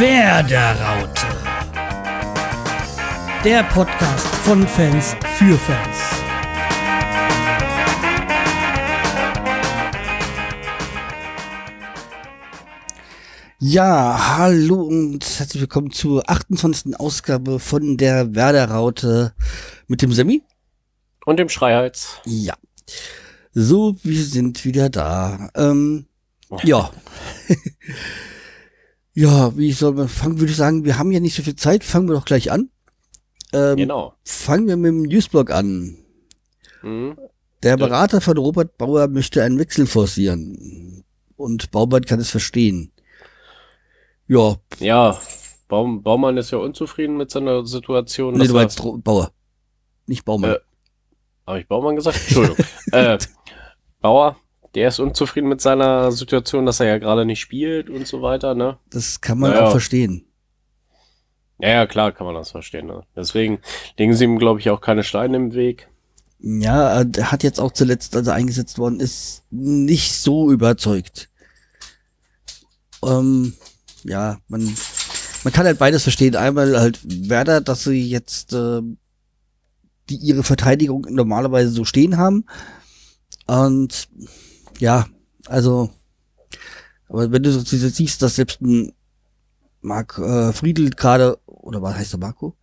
[0.00, 1.26] Werderaute.
[3.44, 5.98] Der Podcast von Fans für Fans.
[13.58, 16.98] Ja, hallo und herzlich willkommen zur 28.
[16.98, 19.34] Ausgabe von der Werderaute
[19.86, 20.42] mit dem Semi.
[21.26, 22.22] Und dem Schreihals.
[22.24, 22.54] Ja.
[23.52, 25.50] So, wir sind wieder da.
[25.54, 26.06] Ähm,
[26.62, 26.90] ja.
[29.14, 31.84] Ja, wie soll man fangen, würde ich sagen, wir haben ja nicht so viel Zeit,
[31.84, 32.70] fangen wir doch gleich an.
[33.52, 34.14] Ähm, Genau.
[34.24, 35.96] Fangen wir mit dem Newsblog an.
[36.82, 37.18] Mhm.
[37.62, 41.04] Der Berater von Robert Bauer möchte einen Wechsel forcieren.
[41.36, 42.92] Und Baubert kann es verstehen.
[44.28, 45.20] Ja, Ja,
[45.68, 48.34] Baum, Baumann ist ja unzufrieden mit seiner Situation.
[48.34, 49.32] nee, du meinst Bauer.
[50.06, 50.52] Nicht Baumann.
[50.52, 50.58] Äh,
[51.46, 52.18] Habe ich Baumann gesagt?
[52.18, 52.64] Entschuldigung.
[52.92, 53.18] äh,
[54.00, 54.36] Bauer,
[54.74, 58.54] der ist unzufrieden mit seiner Situation, dass er ja gerade nicht spielt und so weiter,
[58.54, 58.78] ne?
[58.90, 59.66] das kann man ja.
[59.66, 60.24] auch verstehen.
[61.58, 62.86] Ja, ja, klar kann man das verstehen.
[62.86, 63.02] Ne?
[63.14, 63.60] Deswegen
[63.98, 65.88] legen sie ihm, glaube ich, auch keine Steine im Weg.
[66.38, 71.28] Ja, der hat jetzt auch zuletzt, als er eingesetzt worden ist, nicht so überzeugt.
[73.04, 73.52] Ähm,
[74.04, 74.74] ja, man,
[75.44, 76.34] man kann halt beides verstehen.
[76.34, 78.80] Einmal halt Werder, dass sie jetzt äh,
[80.10, 82.44] die ihre Verteidigung normalerweise so stehen haben.
[83.46, 84.08] Und
[84.80, 85.06] ja,
[85.46, 85.90] also,
[87.08, 88.92] aber wenn du so siehst, dass selbst ein
[89.80, 92.56] Marc äh, Friedel gerade, oder was heißt der Marco?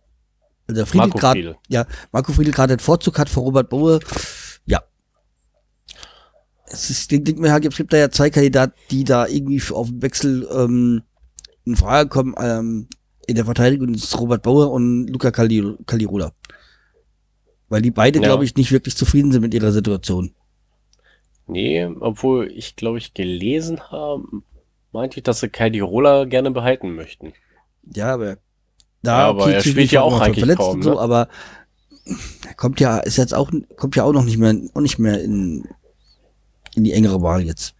[0.66, 4.00] Also Friedel Marco gerade ja, Marco Friedl gerade den Vorzug hat vor Robert Bowe,
[4.66, 4.82] ja.
[6.66, 9.88] Es ist, denk, denk mir, es gibt da ja zwei Kandidaten, die da irgendwie auf
[9.88, 11.02] den Wechsel ähm,
[11.64, 12.34] in Frage kommen.
[12.38, 12.88] Ähm,
[13.26, 16.32] in der Verteidigung das ist Robert Bauer und Luca Cali- Calirola.
[17.68, 18.26] Weil die beide, Ja.
[18.26, 20.34] glaube ich, nicht wirklich zufrieden sind mit ihrer Situation.
[21.48, 24.22] Nee, obwohl ich, glaube ich, gelesen habe,
[24.92, 27.32] meinte ich, dass sie Kai Roller gerne behalten möchten.
[27.94, 28.36] Ja, aber Ja,
[29.02, 31.00] da aber er spielt ja war auch eigentlich verletzt kaum, und so, ne?
[31.00, 31.28] aber
[32.46, 35.22] er kommt ja, ist jetzt auch, kommt ja auch noch nicht mehr, auch nicht mehr
[35.22, 35.66] in,
[36.74, 37.74] in die engere Wahl jetzt.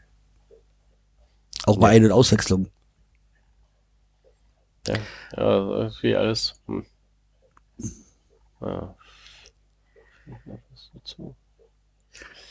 [1.66, 1.96] Auch bei Nee.
[1.96, 2.68] Ein- und Auswechslung.
[4.86, 4.94] Ja,
[5.36, 6.54] ja irgendwie alles.
[6.66, 6.86] Hm.
[8.62, 8.94] Ja.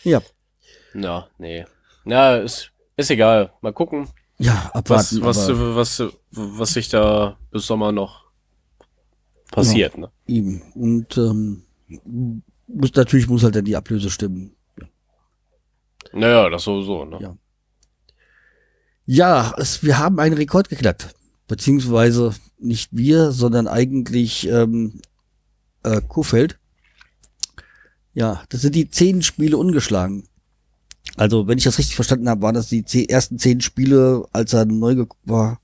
[0.03, 0.21] Ja.
[0.97, 1.65] Ja, nee.
[2.05, 3.51] Na, ist, ist egal.
[3.61, 4.07] Mal gucken,
[4.39, 5.21] Ja, was, abwarten.
[5.23, 8.25] was, aber was, was sich da bis Sommer noch
[9.51, 9.97] passiert.
[9.97, 10.09] Ne?
[10.25, 10.61] ihm.
[10.73, 11.63] Und ähm,
[12.67, 14.55] muss, natürlich muss halt dann die Ablöse stimmen.
[16.13, 17.05] Naja, das sowieso.
[17.05, 17.19] Ne?
[17.21, 17.37] Ja.
[19.05, 21.13] Ja, es, wir haben einen Rekord geknackt.
[21.47, 25.01] Beziehungsweise nicht wir, sondern eigentlich ähm,
[25.83, 26.59] äh, Kofeld.
[28.13, 30.27] Ja, das sind die zehn Spiele ungeschlagen.
[31.15, 34.53] Also, wenn ich das richtig verstanden habe, waren das die zehn, ersten zehn Spiele, als
[34.53, 35.59] er neu war.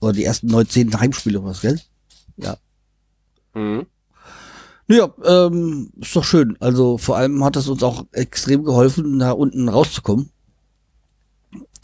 [0.00, 1.80] Oder die ersten neun, zehn Heimspiele, was, gell?
[2.36, 2.56] Ja.
[3.54, 3.86] Mhm.
[4.88, 6.56] Ja, ähm, ist doch schön.
[6.60, 10.30] Also vor allem hat es uns auch extrem geholfen, da unten rauszukommen.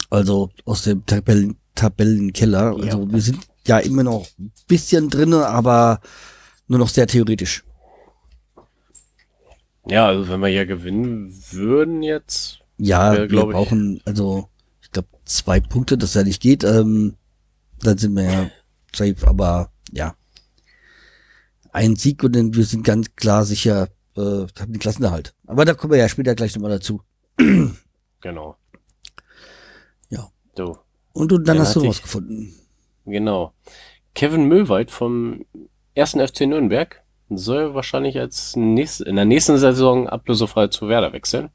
[0.09, 2.77] Also aus dem Tabellen, Tabellenkeller.
[2.79, 2.85] Ja.
[2.85, 6.01] Also wir sind ja immer noch ein bisschen drinne, aber
[6.69, 7.65] nur noch sehr theoretisch.
[9.87, 12.61] Ja, also wenn wir ja gewinnen würden jetzt.
[12.79, 13.53] Ja, Ja, wir glaub ich.
[13.55, 14.49] brauchen also,
[14.81, 16.65] ich glaube, zwei Punkte, dass ja nicht geht.
[16.65, 17.15] Ähm,
[17.81, 18.51] dann sind wir ja
[18.95, 20.15] safe, aber ja.
[21.73, 25.35] Ein Sieg und dann wir sind ganz klar sicher, äh, haben die Klassenerhalt.
[25.47, 27.01] Aber da kommen wir ja später gleich nochmal dazu.
[28.21, 28.57] Genau.
[30.11, 30.31] Ja.
[30.57, 30.79] So,
[31.13, 32.55] Und du, dann Dann hast du hatte ich- rausgefunden.
[33.07, 33.53] genau.
[34.15, 35.45] Kevin Möwald vom
[35.95, 37.03] ersten FC Nürnberg
[37.39, 41.51] soll wahrscheinlich als nächst, in der nächsten Saison ablösefrei zu Werder wechseln.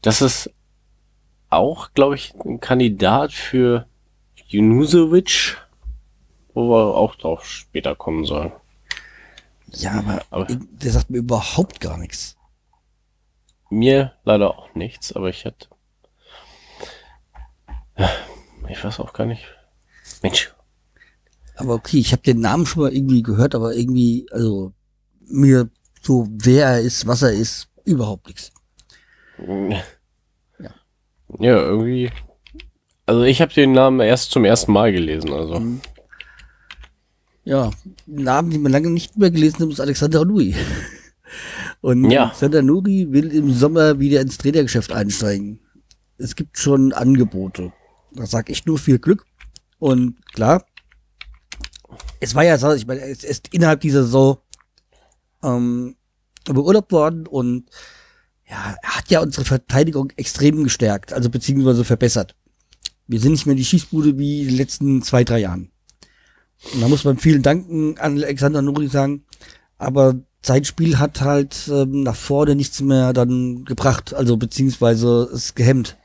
[0.00, 0.50] Das ist
[1.50, 3.86] auch, glaube ich, ein Kandidat für
[4.46, 5.56] Junusovic,
[6.54, 8.52] wo wir auch drauf später kommen sollen.
[9.68, 12.36] Ja, aber, Aber- der sagt mir überhaupt gar nichts.
[13.70, 15.68] Mir leider auch nichts, aber ich hätte.
[18.68, 19.44] Ich weiß auch gar nicht.
[20.22, 20.52] Mensch,
[21.56, 24.72] Aber okay, ich habe den Namen schon mal irgendwie gehört, aber irgendwie, also
[25.20, 25.70] mir
[26.00, 28.52] so, wer er ist, was er ist, überhaupt nichts.
[29.38, 29.82] Ja.
[31.38, 32.10] Ja, irgendwie.
[33.06, 35.60] Also ich habe den Namen erst zum ersten Mal gelesen, also.
[35.60, 35.80] Mhm.
[37.44, 37.70] Ja,
[38.06, 40.54] Namen, die man lange nicht mehr gelesen hat, ist Alexander Nuri.
[41.80, 42.26] Und Ja.
[42.26, 45.58] Alexander Nuri will im Sommer wieder ins Trainergeschäft einsteigen.
[46.18, 47.72] Es gibt schon Angebote.
[48.12, 49.24] Da sag ich nur viel Glück.
[49.80, 50.64] Und klar,
[52.22, 54.38] es war ja so, ich meine, es ist innerhalb dieser Saison
[55.42, 55.96] ähm,
[56.44, 57.64] beurlaubt worden und
[58.48, 62.36] ja, hat ja unsere Verteidigung extrem gestärkt, also beziehungsweise verbessert.
[63.08, 65.72] Wir sind nicht mehr die Schießbude wie die letzten zwei, drei Jahren.
[66.72, 69.24] Und da muss man vielen Danken an Alexander Nuri sagen.
[69.78, 75.56] Aber sein Spiel hat halt ähm, nach vorne nichts mehr dann gebracht, also beziehungsweise es
[75.56, 75.96] gehemmt.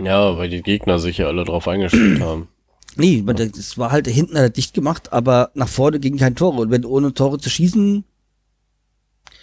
[0.00, 2.48] Ja, weil die Gegner sich ja alle drauf eingestellt haben.
[2.96, 3.22] Nee,
[3.58, 6.62] es war halt hinten hat er dicht gemacht, aber nach vorne ging kein Tore.
[6.62, 8.04] Und wenn ohne Tore zu schießen,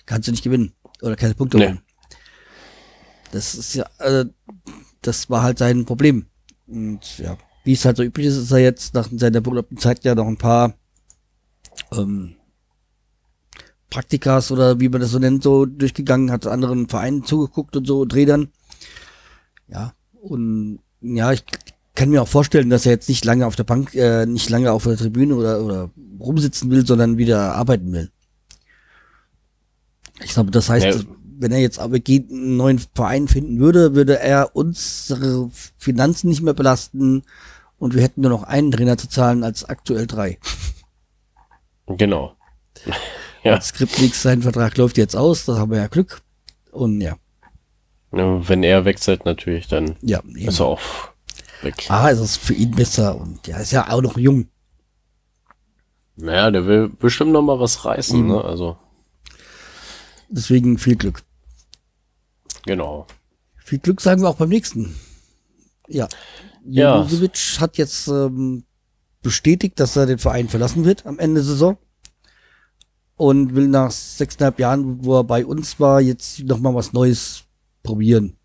[0.05, 0.73] kannst du nicht gewinnen.
[1.01, 1.67] Oder keine Punkte Nee.
[1.67, 1.81] holen.
[3.31, 4.25] Das ist ja, äh,
[5.01, 6.25] das war halt sein Problem.
[6.67, 10.03] Und ja, wie es halt so üblich ist, ist er jetzt nach seiner beurlaubten Zeit
[10.03, 10.73] ja noch ein paar
[11.91, 12.35] ähm,
[13.89, 18.05] Praktikas oder wie man das so nennt, so durchgegangen, hat anderen Vereinen zugeguckt und so,
[18.05, 18.50] Trädern.
[19.67, 21.44] Ja, und ja, ich
[21.95, 24.72] kann mir auch vorstellen, dass er jetzt nicht lange auf der Bank, äh, nicht lange
[24.72, 28.10] auf der Tribüne oder, oder rumsitzen will, sondern wieder arbeiten will.
[30.24, 31.06] Ich glaube, das heißt, Ja.
[31.40, 36.42] wenn er jetzt aber geht, einen neuen Verein finden würde, würde er unsere Finanzen nicht
[36.42, 37.24] mehr belasten
[37.78, 40.38] und wir hätten nur noch einen Trainer zu zahlen als aktuell drei.
[41.88, 42.36] Genau.
[43.46, 43.60] Ja.
[43.60, 46.22] Skriptnix, sein Vertrag läuft jetzt aus, da haben wir ja Glück.
[46.72, 47.18] Und ja,
[48.13, 50.38] Ja, Wenn er wechselt natürlich, dann ja, eben.
[50.48, 50.80] ist er auch
[51.63, 51.86] weg.
[51.89, 54.48] Ah, es ist für ihn besser und ja, ist ja auch noch jung.
[56.15, 58.27] Naja, der will bestimmt noch mal was reißen, Mhm.
[58.27, 58.44] ne?
[58.44, 58.77] Also,
[60.30, 61.24] Deswegen viel Glück.
[62.65, 63.07] genau.
[63.57, 64.95] Viel Glück sagen wir auch beim nächsten.
[65.88, 66.07] Ja.
[66.65, 67.01] Ja.
[67.04, 68.63] Jugovic hat jetzt ähm,
[69.21, 71.77] bestätigt, dass er den Verein verlassen wird am Ende der Saison.
[73.15, 77.44] Und will nach sechseinhalb Jahren, wo er bei uns war, jetzt nochmal was Neues
[77.83, 78.36] probieren.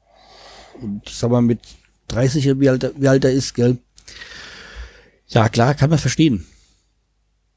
[0.80, 1.60] Und ich sag mal, mit
[2.08, 3.78] 30, wie alt, er- wie alt er ist, gell?
[5.28, 6.46] Ja, klar, kann man verstehen.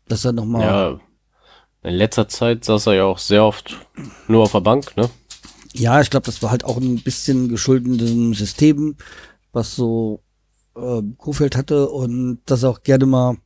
[0.08, 0.62] Dass er nochmal.
[0.64, 1.00] Ja.
[1.84, 3.78] In letzter Zeit saß er ja auch sehr oft
[4.28, 5.10] nur auf der Bank, ne?
[5.74, 8.98] Ja, ich glaube, das war halt auch ein bisschen geschuldet dem System,
[9.54, 10.22] was so
[10.76, 13.38] äh, Kofeld hatte und das auch gerne mal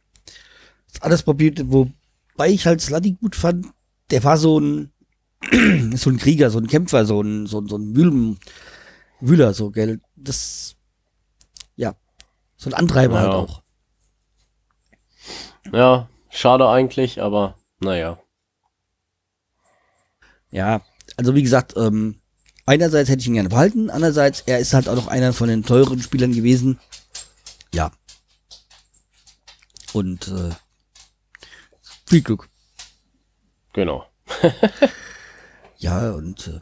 [1.01, 3.67] alles probiert, wobei ich halt Sladi gut fand.
[4.11, 4.91] Der war so ein
[5.95, 8.37] so ein Krieger, so ein Kämpfer, so ein so, ein- so ein Wühlen,
[9.21, 10.01] Wühler, so gell.
[10.15, 10.75] Das
[12.65, 13.21] so ein Antreiber Ja.
[13.21, 13.62] halt auch.
[15.71, 18.17] Ja, schade eigentlich, aber naja.
[20.50, 20.81] Ja,
[21.17, 22.21] also wie gesagt, ähm,
[22.65, 25.63] einerseits hätte ich ihn gerne behalten, andererseits, er ist halt auch noch einer von den
[25.63, 26.79] teuren Spielern gewesen.
[27.73, 27.91] Ja.
[29.94, 30.50] Und äh,
[32.07, 32.50] viel Glück.
[33.73, 34.06] Genau.
[35.77, 36.62] Ja, und äh,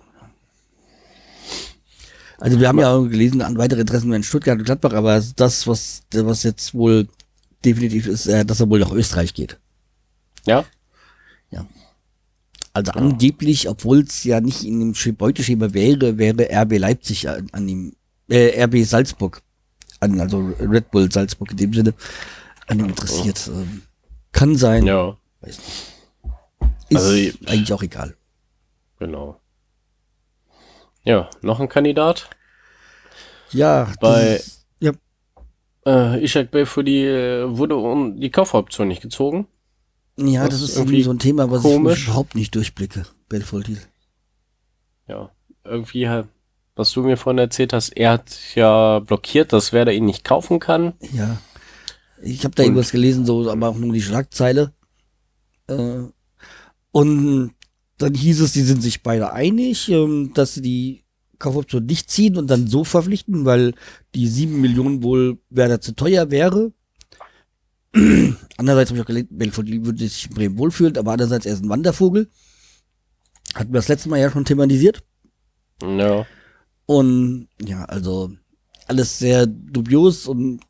[2.43, 5.65] also wir haben ja auch gelesen, an weitere Interessen in Stuttgart und Gladbach, aber das,
[5.67, 7.07] was, was jetzt wohl
[7.65, 9.57] definitiv ist, äh, dass er wohl nach Österreich geht.
[10.45, 10.65] Ja?
[12.75, 17.47] Also angeblich, obwohl es ja nicht in dem Sch- Beuteschema wäre, wäre RB Leipzig an,
[17.51, 17.93] an ihm,
[18.29, 19.43] äh, RB Salzburg,
[19.99, 21.93] an, also Red Bull Salzburg in dem Sinne,
[22.65, 23.47] an ihm interessiert.
[23.53, 23.83] Ähm,
[24.31, 25.93] kann sein, Ja, weiß nicht.
[26.89, 28.15] Ist Also, ich- eigentlich auch egal.
[28.97, 29.39] genau.
[31.03, 32.29] Ja, noch ein Kandidat.
[33.51, 34.91] Ja, Bei- ist- ja,
[35.85, 39.47] Äh, Ishak Bey für die äh, wurde um die Kaufoption nicht gezogen.
[40.17, 41.99] ja, das das ist irgendwie so ein Thema, was komisch.
[42.03, 43.03] ich überhaupt nicht durchblicke.
[43.29, 43.79] Belfodil.
[45.07, 45.29] Ja,
[45.65, 46.27] irgendwie, halt,
[46.75, 50.59] was du mir vorhin erzählt hast, er hat ja blockiert, dass Werder ihn nicht kaufen
[50.59, 50.93] kann.
[51.11, 51.37] Ja.
[52.21, 54.71] Ich habe da Und- irgendwas gelesen, so, aber auch nur die Schlagzeile.
[55.67, 56.03] Äh,
[56.91, 57.53] und
[57.97, 61.03] dann hieß es, die sind sich beide einig, ähm, dass sie die
[61.39, 63.73] Kaufoption nicht ziehen und dann so verpflichten, weil
[64.15, 66.71] die sieben Millionen wohl Werder zu teuer wäre.
[68.57, 71.63] Andererseits habe ich auch gelesen, Belfodil würde sich in Bremen wohlfühlen, aber andererseits er ist
[71.63, 72.29] ein Wandervogel.
[73.53, 75.03] Hatten wir das letzte Mal ja schon thematisiert.
[75.83, 76.25] Ja,
[76.85, 78.31] Und ja, also
[78.87, 80.61] alles sehr dubios und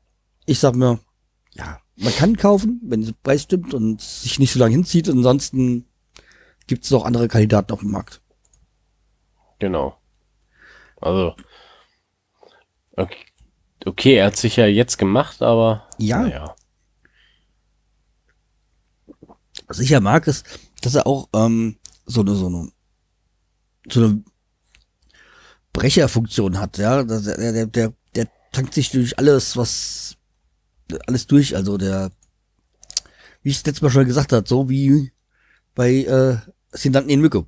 [0.46, 1.00] ich sag mir,
[1.54, 5.10] ja, man kann kaufen, wenn der Preis stimmt und sich nicht so lange hinzieht.
[5.10, 5.86] Ansonsten
[6.68, 8.22] gibt es noch andere Kandidaten auf dem Markt.
[9.60, 9.98] genau.
[11.02, 11.36] Also,
[12.96, 13.26] okay,
[13.86, 16.20] okay, er hat sich ja jetzt gemacht, aber Ja.
[16.22, 16.56] naja.
[19.68, 20.46] Was ich ja mag, ist,
[20.82, 22.72] dass er auch ähm, so eine so eine
[23.90, 24.24] so eine
[25.74, 26.98] Brecherfunktion hat, ja.
[26.98, 30.16] Er- Der, der, der, der tankt sich durch alles, was
[31.08, 31.56] alles durch.
[31.56, 32.12] Also der,
[33.42, 35.12] wie ich es letztes Mal schon gesagt hat, so wie
[35.76, 36.38] bei äh,
[36.72, 37.46] Sindanten in Mücke.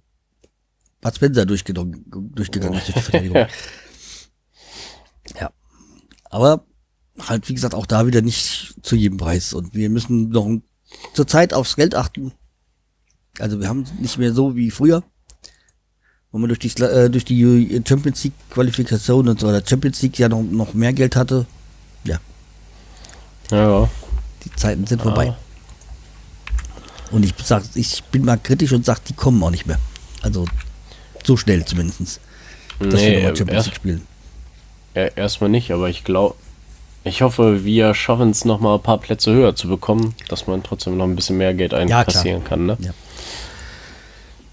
[1.01, 3.37] Bud Spencer durchgegangen, durchgegangen ist durch die Verteidigung.
[5.39, 5.51] ja.
[6.29, 6.65] Aber
[7.19, 9.53] halt, wie gesagt, auch da wieder nicht zu jedem Preis.
[9.53, 10.63] Und wir müssen noch ein
[11.13, 12.33] zurzeit aufs Geld achten.
[13.39, 15.03] Also wir haben nicht mehr so wie früher.
[16.31, 20.19] wo man durch die, äh, durch die Champions League Qualifikation und so, oder Champions League
[20.19, 21.45] ja noch, noch mehr Geld hatte.
[22.03, 22.19] Ja.
[23.51, 23.89] Ja.
[24.43, 25.35] Die Zeiten sind vorbei.
[27.11, 29.79] Und ich sag, ich bin mal kritisch und sag, die kommen auch nicht mehr.
[30.21, 30.45] Also
[31.23, 32.19] so schnell zumindest.
[32.79, 34.01] Dass nee, wir Champions erst, League spielen.
[34.95, 36.35] Ja, erstmal nicht, aber ich glaube,
[37.03, 40.63] ich hoffe, wir schaffen es noch mal ein paar Plätze höher zu bekommen, dass man
[40.63, 42.65] trotzdem noch ein bisschen mehr Geld einkassieren ja, kann.
[42.65, 42.77] Ne?
[42.79, 42.91] Ja.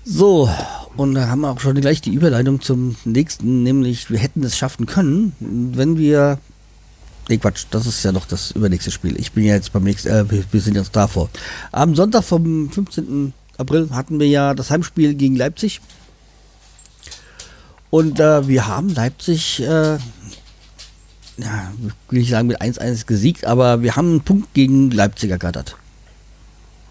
[0.05, 0.51] So,
[0.97, 4.57] und da haben wir auch schon gleich die Überleitung zum nächsten, nämlich wir hätten es
[4.57, 6.39] schaffen können, wenn wir.
[7.29, 9.19] Nee, Quatsch, das ist ja noch das übernächste Spiel.
[9.19, 11.31] Ich bin ja jetzt beim nächsten, äh, wir sind jetzt davor.
[11.71, 13.33] Am Sonntag vom 15.
[13.59, 15.81] April hatten wir ja das Heimspiel gegen Leipzig.
[17.91, 19.99] Und äh, wir haben Leipzig, äh,
[21.39, 21.73] ja,
[22.09, 25.77] will ich sagen, mit 1-1 gesiegt, aber wir haben einen Punkt gegen Leipzig ergattert.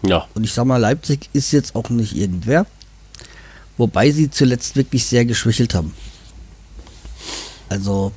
[0.02, 0.26] Ja.
[0.34, 2.66] Und ich sag mal, Leipzig ist jetzt auch nicht irgendwer.
[3.76, 5.94] Wobei sie zuletzt wirklich sehr geschwächelt haben.
[7.68, 8.12] Also.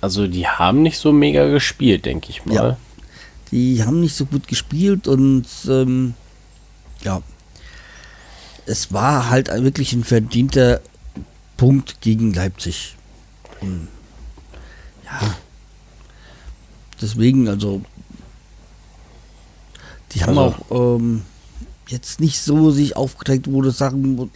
[0.00, 2.54] Also die haben nicht so mega gespielt, denke ich mal.
[2.54, 2.76] Ja,
[3.50, 6.14] die haben nicht so gut gespielt und ähm,
[7.02, 7.22] ja.
[8.66, 10.80] Es war halt wirklich ein verdienter
[11.56, 12.96] Punkt gegen Leipzig.
[13.60, 13.88] Und,
[15.04, 15.34] ja.
[17.00, 17.82] Deswegen, also.
[20.12, 21.22] Die haben also, auch ähm,
[21.88, 24.30] jetzt nicht so sich aufgedrängt, wo du sagen,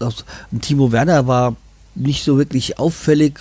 [0.61, 1.57] Timo Werner war
[1.95, 3.41] nicht so wirklich auffällig.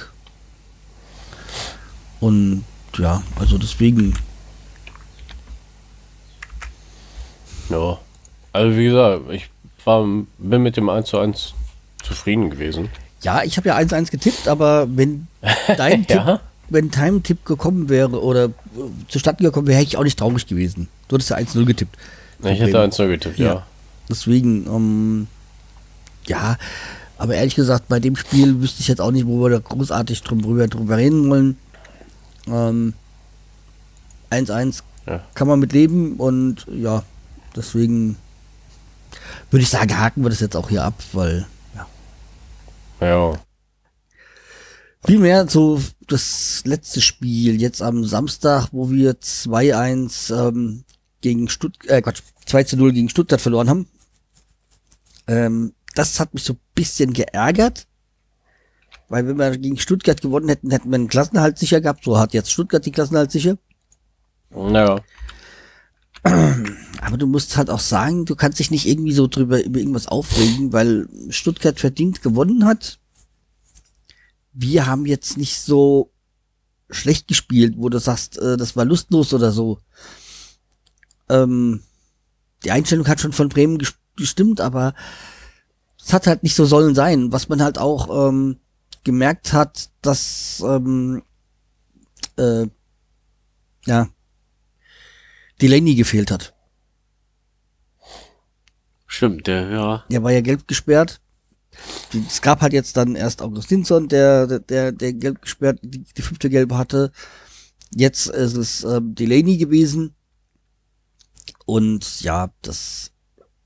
[2.24, 2.64] Und
[2.98, 4.14] ja, also deswegen.
[7.70, 7.98] Ja.
[8.54, 9.50] Also wie gesagt, ich
[9.84, 10.06] war,
[10.38, 11.54] bin mit dem 1 zu 1
[12.02, 12.88] zufrieden gewesen.
[13.24, 15.28] Ja, ich habe ja 1-1 getippt, aber wenn
[15.78, 16.38] dein ja?
[16.38, 16.40] Tipp,
[16.70, 18.52] wenn dein Tipp gekommen wäre oder
[19.10, 20.88] zustande gekommen wäre, hätte ich auch nicht traurig gewesen.
[21.10, 21.98] Du hattest ja 1-0 getippt.
[22.40, 23.46] Ich hätte 1-0 getippt, ja.
[23.46, 23.68] ja.
[24.10, 25.28] Deswegen, ähm,
[26.26, 26.58] ja,
[27.18, 30.22] aber ehrlich gesagt, bei dem Spiel wüsste ich jetzt auch nicht, wo wir da großartig
[30.24, 31.58] drüber, drüber reden wollen.
[32.48, 32.94] 1-1
[34.32, 34.72] ähm,
[35.08, 35.24] ja.
[35.34, 37.04] kann man mit leben und ja,
[37.56, 38.18] deswegen
[39.52, 41.46] würde ich sagen, haken wir das jetzt auch hier ab, weil
[41.76, 41.88] ja.
[43.02, 43.34] Ja.
[45.06, 50.86] Vielmehr so das letzte Spiel jetzt am Samstag, wo wir 2-1 ähm,
[51.20, 53.88] gegen Stuttgart, äh Quatsch, 2 0 gegen Stuttgart verloren haben.
[55.28, 57.86] Ähm, das hat mich so ein bisschen geärgert.
[59.14, 62.04] Weil wenn wir gegen Stuttgart gewonnen hätten, hätten wir einen Klassenhalt sicher gehabt.
[62.04, 63.60] So hat jetzt Stuttgart die Klassenhalt sicher.
[64.50, 65.02] Naja.
[66.24, 70.08] Aber du musst halt auch sagen, du kannst dich nicht irgendwie so drüber über irgendwas
[70.08, 72.98] aufregen, weil Stuttgart verdient gewonnen hat.
[74.52, 76.12] Wir haben jetzt nicht so
[76.90, 79.78] schlecht gespielt, wo du sagst, äh, das war lustlos oder so.
[81.30, 81.84] Ähm,
[82.64, 83.78] die Einstellung hat schon von Bremen
[84.16, 84.96] gestimmt, aber
[86.04, 87.32] es hat halt nicht so sollen sein.
[87.32, 88.58] Was man halt auch ähm,
[89.04, 91.24] gemerkt hat, dass ähm,
[92.38, 92.68] äh,
[93.86, 94.08] ja
[95.62, 96.54] Delaney gefehlt hat.
[99.08, 100.04] Stimmt, der, ja.
[100.10, 101.22] Der war ja gelb gesperrt.
[102.28, 106.50] Es gab halt jetzt dann erst Augustinsson, der, der, der gelb gesperrt, die, die fünfte
[106.50, 107.12] gelbe hatte.
[107.96, 110.16] Jetzt ist es ähm, Delaney gewesen.
[111.66, 113.12] Und ja, das,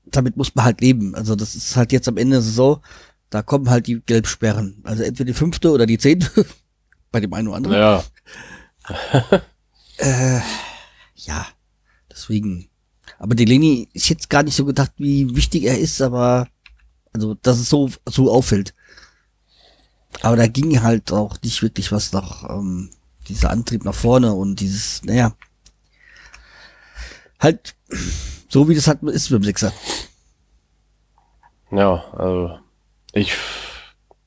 [0.04, 1.14] damit muss man halt leben.
[1.14, 2.80] Also das ist halt jetzt am Ende so,
[3.30, 4.80] da kommen halt die Gelbsperren.
[4.84, 6.46] Also entweder die fünfte oder die zehnte.
[7.10, 7.76] Bei dem einen oder anderen.
[7.78, 8.04] Ja.
[9.98, 10.40] äh,
[11.14, 11.46] ja,
[12.10, 12.68] deswegen.
[13.18, 16.48] Aber Delaney ist jetzt gar nicht so gedacht, wie wichtig er ist, aber
[17.12, 18.74] also, dass es so, so auffällt.
[20.22, 22.90] Aber da ging halt auch nicht wirklich was nach, ähm,
[23.28, 25.34] dieser Antrieb nach vorne und dieses, naja,
[27.40, 27.74] halt
[28.48, 29.72] so wie das halt ist mit dem Sechser.
[31.70, 32.58] Ja, also
[33.12, 33.34] ich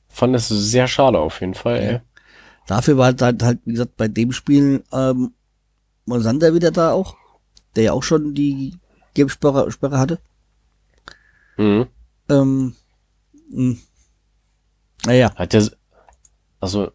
[0.08, 1.84] fand es sehr schade auf jeden Fall.
[1.84, 2.00] Ja.
[2.66, 5.32] Dafür war halt, halt, wie gesagt, bei dem Spiel ähm,
[6.06, 7.16] Monsander wieder da auch,
[7.76, 8.78] der ja auch schon die
[9.14, 10.20] Gelbsperre Sperre hatte.
[11.56, 11.86] Mhm.
[12.28, 12.74] Ähm,
[13.50, 13.76] mh.
[15.04, 15.34] naja.
[15.34, 15.68] Hat der,
[16.60, 16.92] also,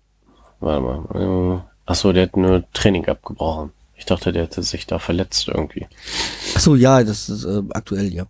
[0.59, 3.71] warte mal, achso, der hat nur Training abgebrochen.
[3.95, 5.87] Ich dachte, der hätte sich da verletzt irgendwie.
[6.55, 8.27] Ach so, ja, das ist äh, aktuell, ja.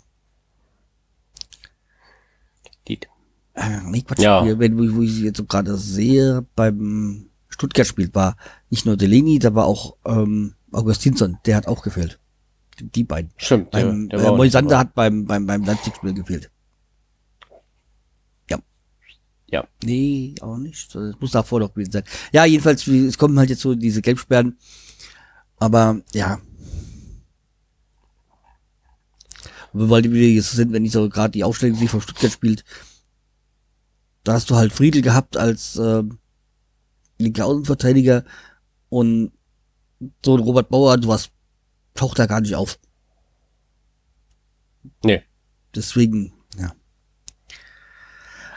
[3.58, 4.60] Äh, nee, Quatsch, ja.
[4.60, 8.38] Wenn, wo, wo ich sie jetzt so gerade sehe, beim Stuttgart-Spiel war
[8.70, 12.20] nicht nur Delaney, da war auch ähm, Augustinsson, der hat auch gefehlt.
[12.80, 13.32] Die beiden.
[13.38, 16.52] Stimmt, beim, der, der äh, Moisander hat beim, beim, beim Leipzig-Spiel gefehlt.
[18.48, 18.60] Ja.
[19.48, 19.68] Ja.
[19.84, 20.94] Nee, auch nicht.
[20.94, 22.04] Das muss davor noch gewesen sein.
[22.32, 24.56] Ja, jedenfalls, es kommen halt jetzt so diese Gelbsperren.
[25.58, 26.40] Aber ja.
[29.74, 32.64] Weil die wieder jetzt sind, wenn ich so gerade die Aufstellung, die von Stuttgart spielt,
[34.28, 36.04] da hast du halt Friedel gehabt als äh,
[37.18, 38.26] linker Außenverteidiger
[38.90, 39.32] und
[40.24, 41.30] so ein Robert Bauer, du was
[41.94, 42.78] taucht da gar nicht auf.
[45.04, 45.24] Nee.
[45.74, 46.74] Deswegen, ja.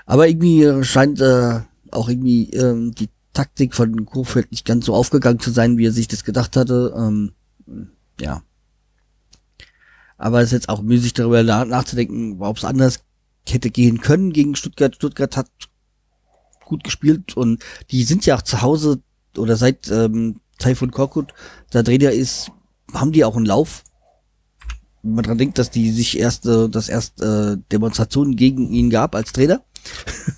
[0.07, 1.61] Aber irgendwie äh, scheint äh,
[1.91, 5.93] auch irgendwie ähm, die Taktik von Kofeld nicht ganz so aufgegangen zu sein, wie er
[5.93, 6.95] sich das gedacht hatte.
[6.97, 7.33] Ähm,
[8.21, 8.43] ja.
[10.19, 13.05] Aber es ist jetzt auch müßig darüber na nachzudenken, ob es anders
[13.53, 14.95] hätte gehen können gegen Stuttgart.
[14.95, 15.49] Stuttgart hat
[16.65, 19.01] gut gespielt und die sind ja auch zu Hause
[19.37, 21.33] oder seit ähm, Taifun Korkut
[21.71, 22.51] da Trainer ist,
[22.93, 23.83] haben die auch einen Lauf.
[25.03, 28.91] Wenn man dran denkt, dass die sich erst, äh, dass erst äh, Demonstrationen gegen ihn
[28.91, 29.63] gab als Trainer.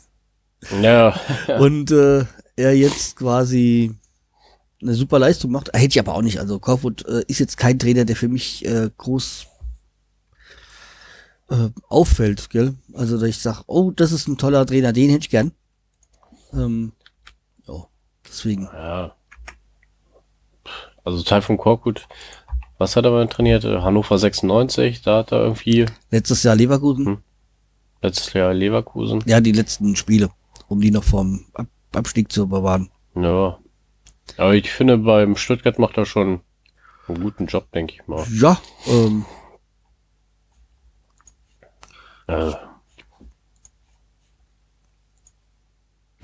[0.81, 1.19] Ja.
[1.59, 3.97] und äh, er jetzt quasi
[4.81, 5.73] eine super Leistung macht.
[5.73, 6.39] Hätte ich aber auch nicht.
[6.39, 9.47] Also Korkut äh, ist jetzt kein Trainer, der für mich äh, groß
[11.53, 12.75] äh, auffällt, gell?
[12.95, 15.53] Also, dass ich sage, oh, das ist ein toller Trainer, den hätte ich gern.
[16.53, 16.93] Ähm,
[17.67, 17.87] ja,
[18.27, 18.65] deswegen.
[18.73, 19.15] ja.
[21.05, 22.07] Also Teil von Korkut,
[22.79, 23.65] was hat er mal trainiert?
[23.65, 27.07] Hannover 96, da hat er irgendwie Letztes Jahr Leverkusen.
[27.07, 27.19] Hm.
[28.03, 29.23] letztes Jahr Leverkusen.
[29.27, 30.31] Ja, die letzten Spiele,
[30.69, 32.89] um die noch vom Ab Abstieg zu bewahren.
[33.15, 33.59] Ja.
[34.39, 36.41] Aber ich finde, beim Stuttgart macht er schon
[37.09, 38.25] einen guten Job, denke ich mal.
[38.33, 39.27] Ja, ähm,
[42.29, 42.53] Äh.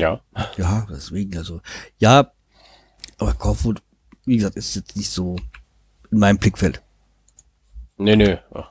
[0.01, 0.21] Ja.
[0.57, 1.61] ja, deswegen, also,
[1.99, 2.31] ja,
[3.19, 3.83] aber Kaufwood,
[4.25, 5.37] wie gesagt, ist jetzt nicht so
[6.11, 6.83] in meinem Blickfeld.
[7.97, 8.39] Nee, nee.
[8.55, 8.71] Ach,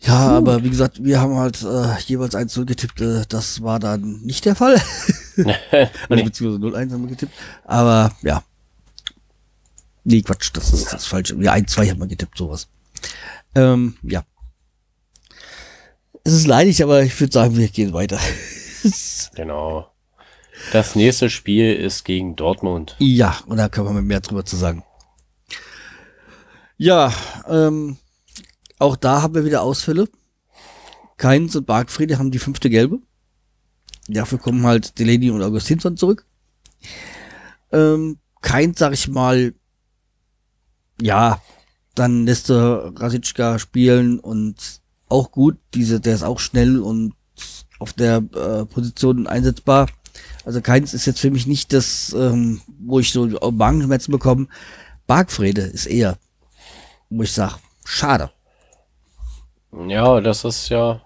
[0.00, 4.20] Ja, aber wie gesagt, wir haben halt äh, jeweils eins zurückgetippt, äh, das war dann
[4.22, 4.80] nicht der Fall.
[5.34, 6.24] Also nee.
[6.24, 7.32] beziehungsweise 0-1 haben wir getippt.
[7.64, 8.44] Aber ja.
[10.04, 11.36] Nee, Quatsch, das ist das falsche.
[11.36, 12.68] Ja, 1-2 haben wir getippt, sowas.
[13.54, 14.24] Ähm, ja.
[16.24, 18.18] Es ist leidig, aber ich würde sagen, wir gehen weiter.
[19.34, 19.88] Genau.
[20.72, 22.96] Das nächste Spiel ist gegen Dortmund.
[22.98, 24.82] ja, und da können wir mehr drüber zu sagen.
[26.76, 27.14] Ja,
[27.48, 27.96] ähm,
[28.80, 30.08] auch da haben wir wieder Ausfälle.
[31.16, 32.98] Keins und Bargfriede haben die fünfte gelbe.
[34.08, 36.26] Dafür kommen halt Delaney und Augustinsson zurück.
[37.70, 39.54] Ähm, Keins, sag ich mal,
[41.00, 41.40] ja,
[41.94, 44.81] dann lässt du Rasitschka spielen und
[45.12, 45.58] auch gut.
[45.74, 47.14] Diese, der ist auch schnell und
[47.78, 49.88] auf der äh, Position einsetzbar.
[50.44, 54.48] Also keins ist jetzt für mich nicht das, ähm, wo ich so Magenschmerzen bekomme.
[55.06, 56.18] Bargfrede ist eher,
[57.10, 58.30] wo ich sag, schade.
[59.88, 61.00] Ja, das ist ja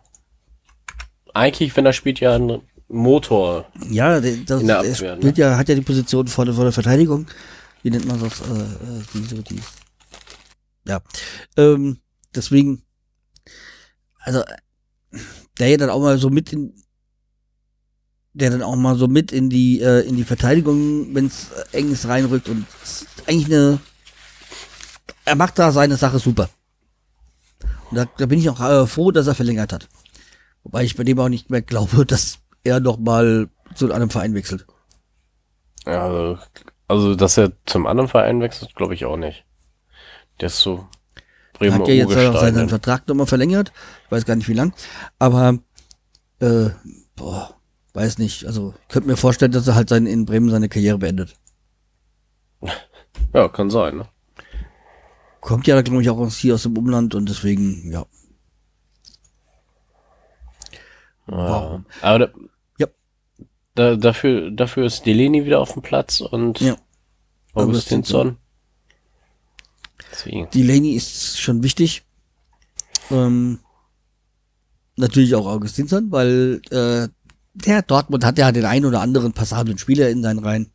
[1.36, 3.66] eigentlich, wenn er spielt, ja ein Motor.
[3.90, 5.20] Ja, das, der Abwehr, ne?
[5.20, 7.26] spielt ja, hat ja die Position vor der, vor der Verteidigung.
[7.82, 8.40] Wie nennt man das?
[8.40, 9.60] Äh, äh, die, so die.
[10.86, 11.00] Ja.
[11.56, 11.98] Ähm,
[12.34, 12.82] deswegen,
[14.26, 14.42] also,
[15.58, 16.74] der ja dann auch mal so mit in,
[18.34, 21.78] der dann auch mal so mit in die, äh, in die Verteidigung, wenn es äh,
[21.78, 22.66] eng ist, reinrückt und
[23.26, 23.78] eigentlich eine,
[25.24, 26.50] er macht da seine Sache super.
[27.90, 29.88] Und da, da bin ich auch äh, froh, dass er verlängert hat.
[30.64, 34.34] Wobei ich bei dem auch nicht mehr glaube, dass er noch mal zu einem Verein
[34.34, 34.66] wechselt.
[35.86, 36.38] Ja, also,
[36.88, 39.44] also, dass er zum anderen Verein wechselt, glaube ich auch nicht.
[40.40, 40.88] Der ist so
[41.58, 42.68] Bremer hat ja jetzt auch seinen.
[42.68, 43.72] Vertrag nochmal verlängert.
[44.04, 44.72] Ich weiß gar nicht wie lang.
[45.18, 45.58] Aber,
[46.40, 46.70] äh,
[47.16, 47.56] boah,
[47.94, 48.44] weiß nicht.
[48.46, 51.34] Also, ich könnte mir vorstellen, dass er halt sein, in Bremen seine Karriere beendet.
[53.32, 54.08] Ja, kann sein, ne?
[55.40, 58.04] Kommt ja, glaube ich, auch aus, hier aus dem Umland und deswegen, ja.
[61.28, 61.82] Ja.
[62.02, 62.28] Aber da,
[62.78, 62.86] Ja.
[63.74, 66.76] da, dafür, dafür ist Delaney wieder auf dem Platz und Ja.
[67.54, 68.36] Augustinsson.
[70.16, 70.48] Deswegen.
[70.50, 72.02] Delaney ist schon wichtig.
[73.10, 73.58] Ähm,
[74.96, 77.08] natürlich auch Augustinsson, weil äh,
[77.54, 80.70] der Dortmund hat ja den einen oder anderen passablen Spieler in seinen Reihen.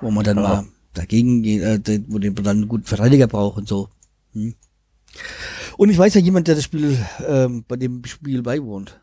[0.00, 0.42] Wo man dann Ja.
[0.42, 3.88] mal dagegen geht, äh, den- wo man dann einen guten Verteidiger braucht und so.
[4.32, 4.54] Hm.
[5.76, 9.00] Und ich weiß ja jemand, der das Spiel ähm, bei dem Spiel beiwohnt.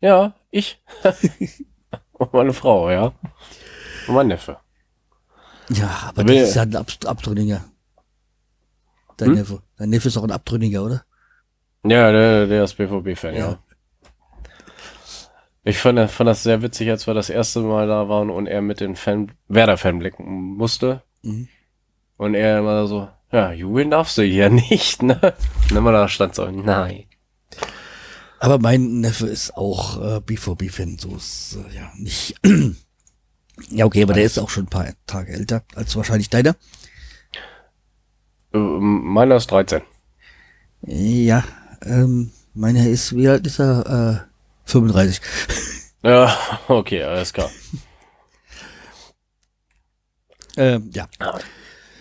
[0.00, 0.80] Ja, ich.
[2.12, 3.12] und meine Frau, ja.
[4.06, 4.58] Und mein Neffe.
[5.70, 7.64] Ja, aber will- das ist ja ein Ab Abtrünniger.
[9.16, 9.34] Dein Hm?
[9.36, 9.62] Neffe.
[9.76, 11.04] Dein Neffe ist auch ein Abtrünniger, oder?
[11.84, 13.40] Ja, der, der ist BVB-Fan, ja.
[13.50, 13.58] Ja.
[15.64, 18.62] Ich fand, fand das sehr witzig, als wir das erste Mal da waren und er
[18.62, 21.02] mit den Fan, Werder-Fan blicken musste.
[21.22, 21.48] Mhm.
[22.16, 25.34] Und er immer so, ja, jubeln darfst du hier nicht, ne?
[25.70, 27.04] Und immer da stand so, nein.
[28.40, 32.36] Aber mein Neffe ist auch äh, BVB-Fan, so ist äh, ja nicht.
[33.70, 36.56] ja, okay, aber der ist auch schon ein paar Tage älter als wahrscheinlich deiner.
[38.52, 39.82] Äh, Meiner ist 13.
[40.82, 41.44] Ja,
[41.82, 44.24] ähm, Meiner ist, wie alt ist er?
[44.66, 45.20] Äh, 35.
[46.02, 46.36] Ja,
[46.68, 47.50] okay, alles klar.
[50.56, 51.08] äh, ja.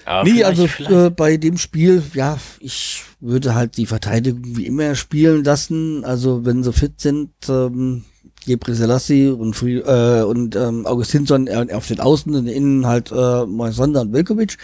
[0.06, 4.96] Aber nee, also äh, bei dem Spiel, ja, ich würde halt die Verteidigung wie immer
[4.96, 6.06] spielen lassen.
[6.06, 8.06] Also wenn sie fit sind, ähm,
[8.48, 13.46] Gebre Selassie und, Fri äh, und ähm, Augustinsson auf den Außen und innen halt äh,
[13.46, 14.58] Moisander und Velkovic.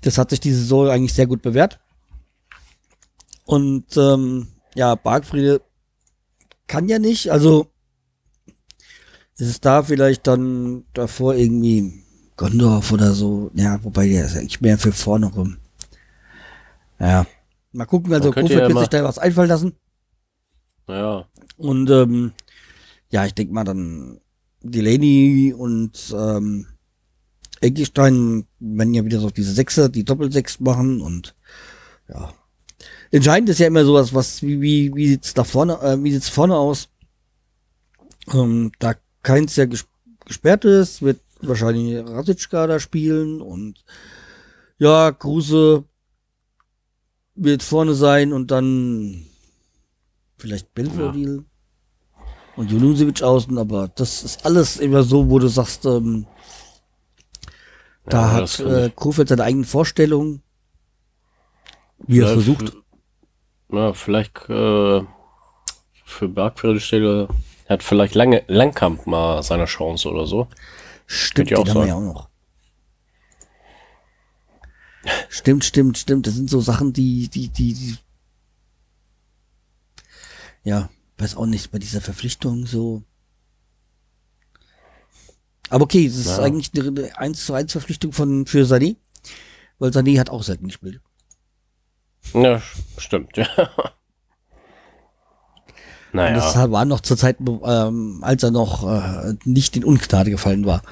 [0.00, 1.78] Das hat sich diese Saison eigentlich sehr gut bewährt.
[3.44, 5.60] Und ähm, ja, Bargfriede
[6.66, 7.66] kann ja nicht, also
[9.36, 12.02] ist es da vielleicht dann davor irgendwie
[12.36, 13.50] Gondorf oder so.
[13.52, 15.58] Ja, wobei der ist eigentlich mehr für vorne rum.
[16.98, 17.26] Ja.
[17.72, 19.74] Mal gucken, also Kofeld ja wird sich da was einfallen lassen.
[20.88, 22.32] ja, Und ähm,
[23.10, 24.20] ja, ich denke mal dann
[24.62, 26.66] Delaney und ähm,
[27.60, 31.34] Eggestein werden ja wieder so diese Sechser, die Doppelsechs machen und
[32.08, 32.32] ja.
[33.10, 36.28] Entscheidend ist ja immer sowas, was, wie, wie, wie sieht's da vorne, äh, wie sieht's
[36.28, 36.88] vorne aus?
[38.32, 39.86] Ähm, da keins ja ges
[40.24, 43.84] gesperrt ist, wird wahrscheinlich Rasitschka da spielen und
[44.78, 45.84] ja, Kruse
[47.36, 49.26] wird vorne sein und dann
[50.38, 51.44] vielleicht Belfodil
[52.56, 56.26] und Junusevic außen, aber das ist alles immer so, wo du sagst, ähm,
[58.08, 60.42] da Ja, hat äh, Kofeld seine eigenen Vorstellungen,
[62.06, 62.74] wie er es versucht.
[63.70, 65.02] Ja, vielleicht äh,
[66.04, 67.28] für Bergfriede Stelle
[67.68, 70.48] hat vielleicht lange Langkamp mal seine Chance oder so.
[71.06, 71.88] Stimmt, ja auch haben wir sein.
[71.88, 72.30] ja auch noch.
[75.28, 76.26] Stimmt, stimmt, stimmt.
[76.26, 77.96] Das sind so Sachen, die, die, die, die
[80.66, 83.02] ja, weiß auch nicht, bei dieser Verpflichtung so.
[85.70, 86.40] Aber okay, es ist Ja.
[86.42, 88.96] eigentlich eine 1 zu 1 Verpflichtung von, für Sané,
[89.78, 91.00] weil Sané hat auch selten gespielt.
[92.34, 92.60] Ja,
[92.98, 93.46] stimmt, ja.
[96.12, 100.30] Und Naja, das war noch zur Zeit, ähm, als er noch äh, nicht in Ungnade
[100.30, 100.82] gefallen war,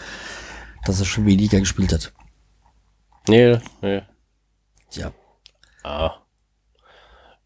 [0.84, 2.12] dass er schon weniger gespielt hat.
[3.28, 4.02] nee, nee.
[4.90, 5.12] Tja.
[5.82, 6.12] Ah.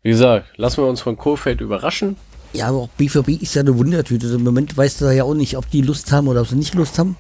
[0.09, 2.17] Wie gesagt, lassen wir uns von Kofeld überraschen.
[2.55, 4.27] Ja, aber auch BVB ist ja eine Wundertüte.
[4.29, 6.73] Im Moment weißt du ja auch nicht, ob die Lust haben oder ob sie nicht
[6.73, 7.19] Lust haben.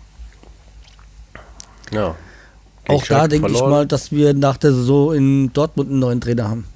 [1.92, 2.14] Ja.
[2.88, 6.48] auch da denke ich mal, dass wir nach der Saison in Dortmund einen neuen Trainer
[6.48, 6.66] haben.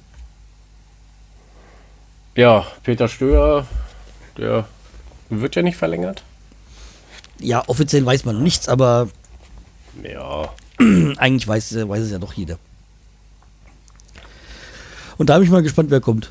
[2.35, 3.65] Ja, Peter Stöger,
[4.37, 4.67] der
[5.31, 6.21] wird ja nicht verlängert.
[7.39, 9.07] Ja, offiziell weiß man noch nichts, aber
[10.03, 10.53] Ja.
[11.17, 12.59] eigentlich weiß, weiß es ja doch jeder.
[15.17, 16.29] Und da bin ich mal gespannt, wer kommt.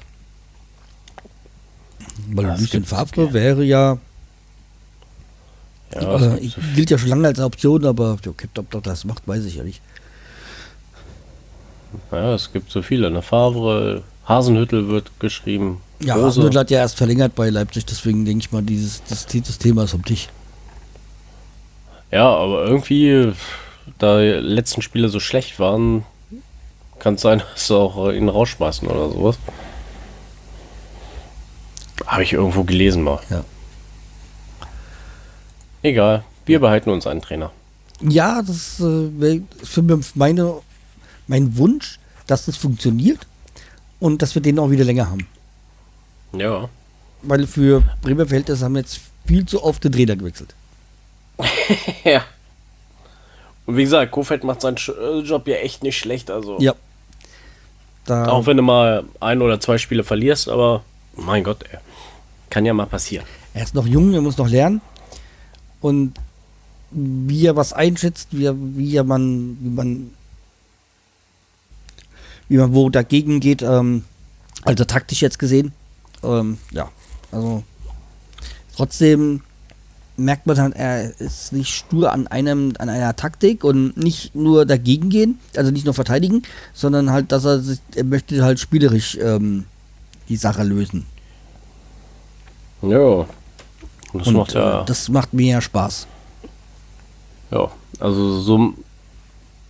[2.32, 3.32] Weil Das Lucien Favre gern.
[3.32, 3.98] wäre ja,
[5.94, 9.44] ja äh, gilt ja schon lange als Option, aber okay, ob doch das macht, weiß
[9.44, 9.82] ich ja nicht.
[12.10, 13.10] Ja, es gibt so viele.
[13.10, 13.22] Ne?
[13.22, 15.80] Favre, Hasenhüttel wird geschrieben.
[16.00, 16.26] Ja, Rose.
[16.26, 19.84] Hasenhüttl hat ja erst verlängert bei Leipzig, deswegen denke ich mal, dieses das, das Thema
[19.84, 20.28] ist vom Tisch.
[22.10, 23.32] Ja, aber irgendwie,
[23.98, 26.04] da die letzten Spiele so schlecht waren,
[27.02, 29.38] kann es sein, dass sie auch äh, ihn rausschmeißen oder sowas.
[32.06, 33.20] Habe ich irgendwo gelesen mal.
[33.28, 33.44] Ja.
[35.82, 37.50] Egal, wir behalten uns einen Trainer.
[38.00, 40.60] Ja, das äh, wär für mich meine,
[41.26, 43.26] mein Wunsch, dass das funktioniert
[44.00, 45.26] und dass wir den auch wieder länger haben.
[46.32, 46.68] Ja.
[47.22, 50.54] Weil für Bremer Verhältnisse haben wir jetzt viel zu oft den Trainer gewechselt.
[52.04, 52.24] Ja.
[53.64, 56.30] Und wie gesagt, Kofeld macht seinen äh, Job ja echt nicht schlecht.
[56.30, 56.74] Also Ja.
[58.04, 60.82] Da, auch wenn du mal ein oder zwei Spiele verlierst, aber
[61.16, 61.78] mein Gott, ey.
[62.50, 63.24] Kann ja mal passieren.
[63.54, 64.82] er ist noch jung, er muss noch lernen.
[65.80, 66.14] Und
[66.90, 70.10] wie er was einschätzt, wie, er, wie er man, wie man,
[72.48, 74.04] wie man wo dagegen geht, ähm,
[74.62, 75.72] also taktisch jetzt gesehen,
[76.22, 76.90] ähm, ja,
[77.30, 77.64] also
[78.76, 79.40] trotzdem
[80.16, 84.66] merkt man halt, er ist nicht stur an einem, an einer Taktik und nicht nur
[84.66, 89.16] dagegen gehen, also nicht nur verteidigen, sondern halt, dass er sich, er möchte halt spielerisch
[89.20, 89.64] ähm,
[90.28, 91.06] die Sache lösen.
[92.82, 92.98] Ja.
[92.98, 93.28] Und
[94.12, 94.82] das und macht ja.
[94.82, 96.06] äh, das macht mir ja Spaß.
[97.50, 98.74] Ja, also so,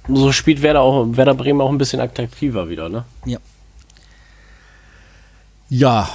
[0.08, 3.04] so spielt Werder auch Werder Bremen auch ein bisschen attraktiver wieder, ne?
[3.24, 3.38] Ja.
[5.68, 6.08] Ja,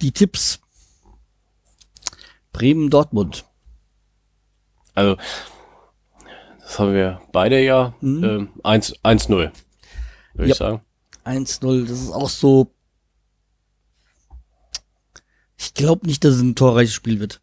[0.00, 0.60] die Tipps.
[2.54, 3.44] Bremen, Dortmund.
[4.94, 5.16] Also
[6.60, 8.48] das haben wir beide ja Mhm.
[8.62, 9.52] 1 1-0,
[10.32, 10.52] würde Ja.
[10.52, 10.80] ich sagen.
[11.24, 12.70] 1-0, das ist auch so.
[15.58, 17.40] Ich glaube nicht, dass es ein torreiches Spiel wird.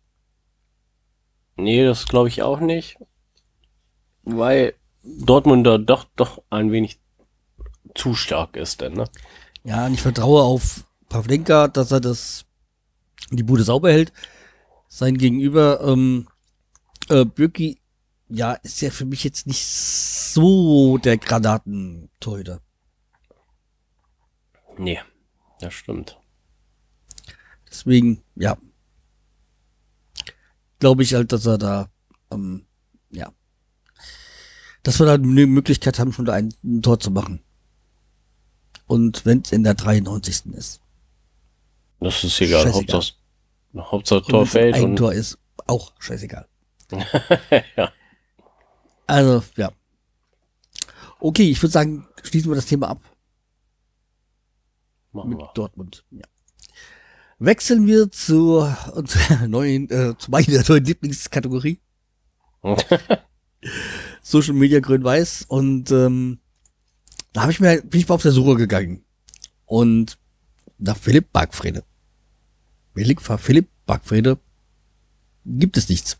[1.58, 2.97] Nee, das glaube ich auch nicht.
[4.24, 7.00] Weil Dortmund da doch doch ein wenig
[7.95, 9.10] zu stark ist, denn, ne?
[9.63, 12.45] Ja, und ich vertraue auf Pavlenka, dass er das
[13.32, 14.13] die Bude sauber hält.
[14.93, 16.27] Sein Gegenüber, ähm,
[17.08, 17.80] äh, Bürki,
[18.27, 22.60] ja, ist ja für mich jetzt nicht so der Granatentorhüter.
[24.77, 24.99] Nee,
[25.62, 26.19] das stimmt.
[27.69, 28.58] Deswegen, ja.
[30.80, 31.89] Glaube ich halt, dass er da,
[32.30, 32.65] ähm,
[33.12, 33.32] ja.
[34.84, 37.41] Dass wir da eine Möglichkeit haben, schon da ein, ein Tor zu machen.
[38.88, 40.47] Und wenn es in der 93.
[40.47, 40.82] ist.
[42.01, 42.63] Das ist egal.
[42.63, 42.95] Scheißegal.
[42.95, 43.20] Hauptsache,
[43.75, 44.75] Hauptsache Tor fällt.
[44.75, 46.47] ein Tor ist, auch scheißegal.
[47.77, 47.91] ja.
[49.07, 49.71] Also, ja.
[51.19, 53.01] Okay, ich würde sagen, schließen wir das Thema ab
[55.12, 55.51] Machen mit wir.
[55.53, 56.05] Dortmund.
[56.12, 56.25] Ja.
[57.39, 61.79] Wechseln wir zur, unserer neuen, äh, zu meiner neuen Lieblingskategorie.
[64.21, 65.45] Social Media Grün-Weiß.
[65.47, 66.39] Und ähm,
[67.34, 69.03] da habe ich mir, bin ich mal auf der Suche gegangen.
[69.65, 70.17] Und
[70.77, 71.84] nach Philipp Bargfrede.
[72.93, 74.39] Philipp, Philipp Bargfrede
[75.45, 76.17] gibt es nichts.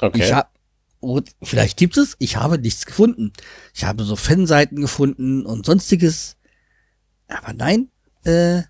[0.00, 0.24] Okay.
[0.24, 0.52] Ich hab,
[1.00, 3.32] und vielleicht gibt es, ich habe nichts gefunden.
[3.74, 6.36] Ich habe so Fanseiten gefunden und sonstiges.
[7.28, 7.90] Aber nein,
[8.24, 8.62] äh,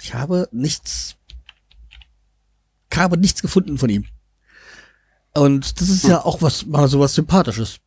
[0.00, 1.16] ich habe nichts,
[2.90, 4.06] ich habe nichts gefunden von ihm.
[5.34, 7.78] Und das ist ja auch was, mal so was Sympathisches.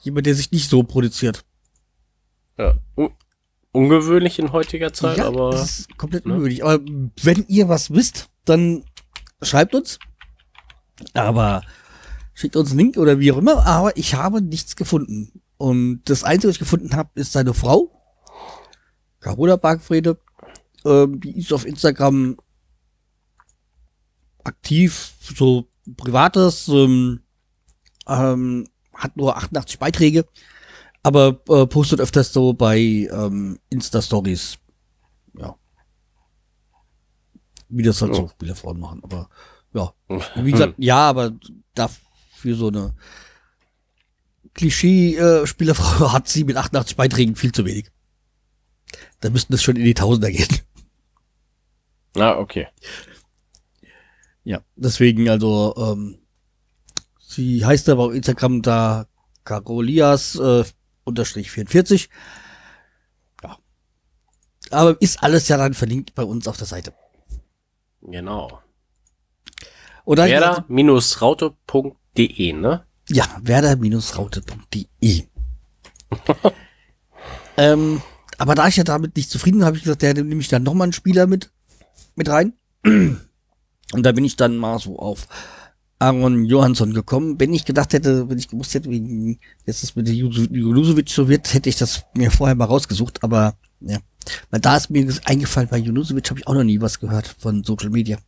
[0.00, 1.44] Jemand, der sich nicht so produziert.
[2.58, 2.78] ja.
[3.76, 6.32] Un ungewöhnlich in heutiger Zeit, aber das ist komplett ne?
[6.32, 6.64] unmöglich.
[6.64, 6.82] Aber
[7.22, 8.84] wenn ihr was wisst, dann
[9.42, 9.98] schreibt uns.
[11.12, 11.62] Aber
[12.32, 13.66] schickt uns einen Link oder wie auch immer.
[13.66, 15.42] Aber ich habe nichts gefunden.
[15.58, 17.92] Und das Einzige, was ich gefunden habe, ist seine Frau.
[19.20, 20.18] Carola Bargfrede.
[20.86, 22.38] Ähm, die ist auf Instagram
[24.44, 27.20] aktiv, so privates, ähm,
[28.06, 30.24] ähm, hat nur 88 Beiträge,
[31.06, 34.58] aber äh, postet öfters so bei ähm, Insta-Stories.
[35.38, 35.54] Ja.
[37.68, 38.28] Wie das halt so Oh.
[38.28, 39.28] Spielerfrauen machen, aber
[39.72, 39.94] ja.
[40.34, 41.32] Wie gesagt, ja, aber
[41.74, 42.96] dafür so eine
[44.54, 47.88] Klischee-Spielerfrau hat sie mit 88 Beiträgen viel zu wenig.
[49.20, 50.48] Da müssten es schon in die Tausender gehen.
[52.18, 52.66] Ah, okay.
[54.42, 56.16] Ja, deswegen also, ähm,
[57.20, 59.06] sie heißt aber auf Instagram da
[59.44, 60.64] Carolias äh,
[61.06, 62.08] unterstrich 44.
[63.42, 63.58] Ja.
[64.70, 66.92] Aber ist alles ja dann verlinkt bei uns auf der Seite.
[68.02, 68.60] Genau.
[70.04, 72.84] Dann, Werder-raute.de, ne?
[73.08, 75.26] Ja, werder-raute.de.
[77.56, 78.02] ähm,
[78.38, 80.62] aber da ich ja damit nicht zufrieden bin, habe ich gesagt, der nehme ich dann
[80.62, 81.50] nochmal einen Spieler mit,
[82.14, 82.52] mit rein.
[82.84, 85.26] Und da bin ich dann mal so auf
[85.98, 87.40] Aaron Johansson gekommen.
[87.40, 91.52] Wenn ich gedacht hätte, wenn ich gewusst hätte, wie jetzt das mit Junusovic so wird,
[91.54, 93.22] hätte ich das mir vorher mal rausgesucht.
[93.22, 93.98] Aber ja,
[94.50, 97.64] weil da ist mir eingefallen, bei Junusovic habe ich auch noch nie was gehört von
[97.64, 98.18] Social Media.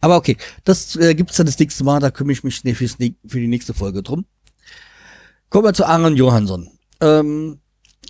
[0.00, 2.98] Aber okay, das äh, gibt's dann das nächste Mal, da kümmere ich mich ne- fürs,
[2.98, 4.26] ne- für die nächste Folge drum.
[5.48, 6.68] Kommen wir zu Aaron Johansson.
[7.00, 7.60] Ähm,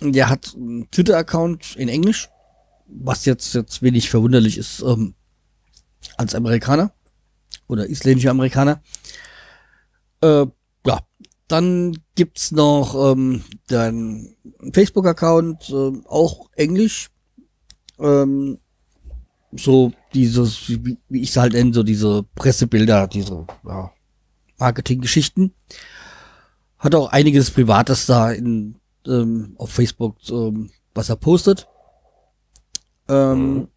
[0.01, 2.29] der hat einen Twitter-Account in Englisch,
[2.87, 5.13] was jetzt, jetzt wenig verwunderlich ist ähm,
[6.17, 6.93] als Amerikaner
[7.67, 8.81] oder isländischer Amerikaner.
[10.21, 10.45] Äh,
[10.85, 10.99] ja,
[11.47, 14.35] dann gibt's noch ähm, den
[14.73, 17.09] Facebook-Account, äh, auch Englisch.
[17.99, 18.59] Ähm,
[19.55, 23.91] so dieses, wie, wie ich es halt nenne, so diese Pressebilder, diese ja,
[24.57, 25.53] Marketinggeschichten.
[26.79, 31.67] Hat auch einiges Privates da in, ähm, auf Facebook, ähm, was er postet.
[33.07, 33.67] Ähm, Mhm.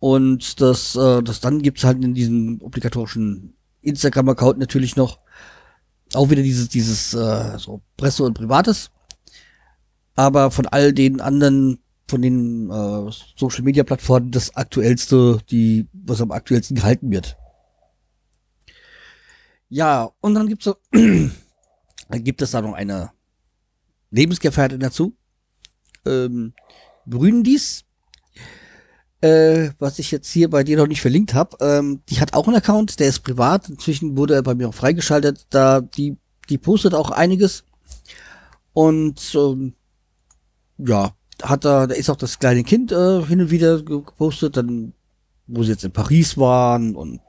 [0.00, 5.20] Und das, äh, das dann gibt's halt in diesem obligatorischen Instagram-Account natürlich noch
[6.14, 8.90] auch wieder dieses, dieses äh, so Presse und Privates.
[10.16, 16.20] Aber von all den anderen, von den äh, Social Media Plattformen das aktuellste, die, was
[16.20, 17.36] am aktuellsten gehalten wird.
[19.68, 21.30] Ja, und dann gibt's so, dann
[22.24, 23.12] gibt es da noch eine
[24.10, 25.16] Lebensgefährtin dazu.
[26.04, 26.54] Ähm,
[27.06, 27.84] Bründis,
[29.20, 32.46] äh, was ich jetzt hier bei dir noch nicht verlinkt habe, ähm, die hat auch
[32.46, 33.68] einen Account, der ist privat.
[33.68, 35.46] Inzwischen wurde er bei mir auch freigeschaltet.
[35.50, 36.16] Da die
[36.48, 37.64] die postet auch einiges
[38.72, 39.74] und ähm,
[40.78, 44.56] ja, hat da, da ist auch das kleine Kind äh, hin und wieder ge- gepostet,
[44.56, 44.94] dann
[45.46, 47.20] wo sie jetzt in Paris waren und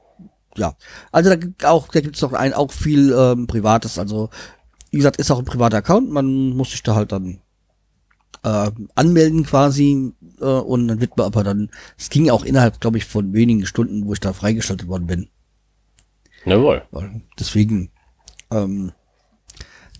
[0.56, 0.74] ja,
[1.12, 3.98] also da gibt auch da gibt's noch ein auch viel ähm, privates.
[3.98, 4.30] Also
[4.90, 6.10] wie gesagt, ist auch ein privater Account.
[6.10, 7.41] Man muss sich da halt dann
[8.44, 12.98] äh, anmelden quasi äh, und dann wird man aber dann, es ging auch innerhalb, glaube
[12.98, 15.28] ich, von wenigen Stunden, wo ich da freigeschaltet worden bin.
[16.44, 16.82] Jawohl.
[17.38, 17.90] Deswegen,
[18.50, 18.92] ähm,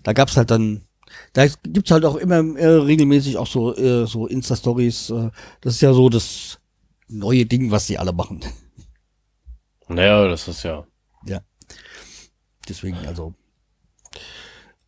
[0.03, 0.81] da gab's halt dann,
[1.33, 5.09] Da gibt's halt auch immer äh, regelmäßig auch so, äh, so Insta-Stories.
[5.11, 5.29] Äh,
[5.61, 6.59] das ist ja so das
[7.07, 8.41] neue Ding, was sie alle machen.
[9.87, 10.85] Naja, das ist ja.
[11.25, 11.41] Ja.
[12.67, 13.35] Deswegen, also.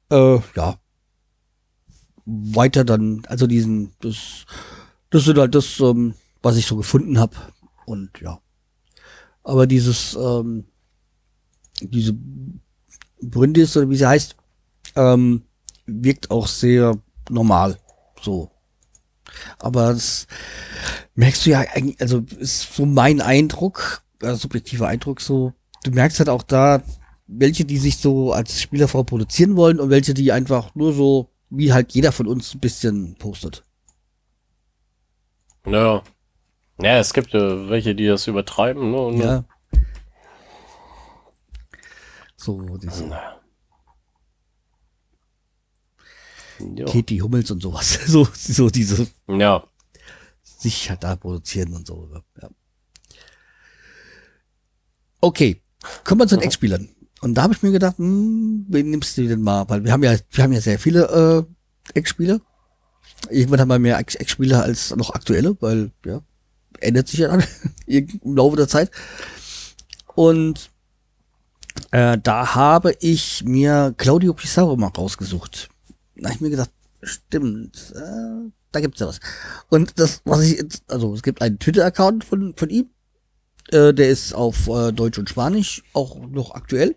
[0.09, 0.79] Äh, ja.
[2.25, 4.45] Weiter dann, also diesen, das,
[5.09, 7.35] das sind halt das, ähm, was ich so gefunden habe.
[7.85, 8.39] Und ja.
[9.43, 10.65] Aber dieses, ähm,
[11.81, 12.15] diese
[13.21, 14.35] Brindis oder wie sie heißt,
[14.95, 15.43] ähm,
[15.85, 16.97] wirkt auch sehr
[17.29, 17.77] normal.
[18.21, 18.49] So.
[19.59, 20.27] Aber das
[21.15, 26.19] merkst du ja eigentlich, also ist so mein Eindruck, also subjektiver Eindruck so, du merkst
[26.19, 26.81] halt auch da,
[27.27, 31.73] welche, die sich so als Spielerfrau produzieren wollen und welche, die einfach nur so, wie
[31.73, 33.63] halt jeder von uns ein bisschen postet.
[35.65, 36.03] Naja.
[36.81, 38.97] Ja, es gibt ja welche, die das übertreiben, ne?
[38.97, 39.45] Und Ja.
[42.37, 43.07] So, diese.
[43.07, 43.41] Ja.
[46.85, 47.99] Katie Hummels und sowas.
[48.07, 49.65] So, so diese ja.
[50.43, 52.09] sich halt da produzieren und so.
[52.41, 52.49] Ja.
[55.21, 55.63] Okay,
[56.03, 56.94] kommen wir zu den Ex-Spielern.
[57.25, 59.67] Und da habe ich mir gedacht, hm, wen nimmst du denn mal?
[59.67, 61.47] Weil wir haben ja, wir haben ja sehr viele
[61.95, 62.39] äh, Ex-Spieler.
[63.31, 66.21] Irgendwann haben wir mehr Ex-Spieler als noch aktuelle, weil ja,
[66.81, 67.43] ändert sich ja dann
[67.87, 68.91] im Laufe der Zeit.
[70.13, 70.69] Und
[71.89, 75.69] äh, da habe ich mir Claudio Pizarro mal rausgesucht.
[76.15, 76.69] Da habe ich mir gedacht,
[77.01, 79.19] stimmt, äh, da gibt's ja was.
[79.69, 82.91] Und das, was ich jetzt, also es gibt einen Twitter-Account von, von ihm,
[83.69, 86.95] äh, der ist auf äh, Deutsch und Spanisch auch noch aktuell.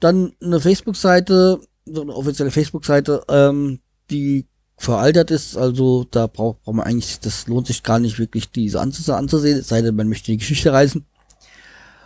[0.00, 3.80] Dann eine Facebook-Seite, so eine offizielle Facebook-Seite, ähm,
[4.10, 8.50] die veraltet ist, also da braucht, braucht man eigentlich, das lohnt sich gar nicht wirklich,
[8.50, 11.04] diese anzus anzusehen, es sei denn, man möchte die Geschichte reisen.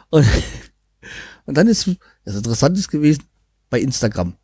[0.09, 0.27] Und,
[1.45, 1.91] und dann ist
[2.25, 3.25] das Interessantes gewesen,
[3.69, 4.37] bei Instagram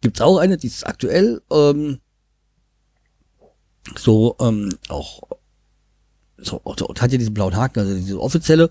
[0.00, 1.98] gibt's auch eine, die ist aktuell, ähm,
[3.96, 5.22] so, ähm, auch,
[6.36, 8.70] so, und hat ja diesen blauen Haken, also diese offizielle,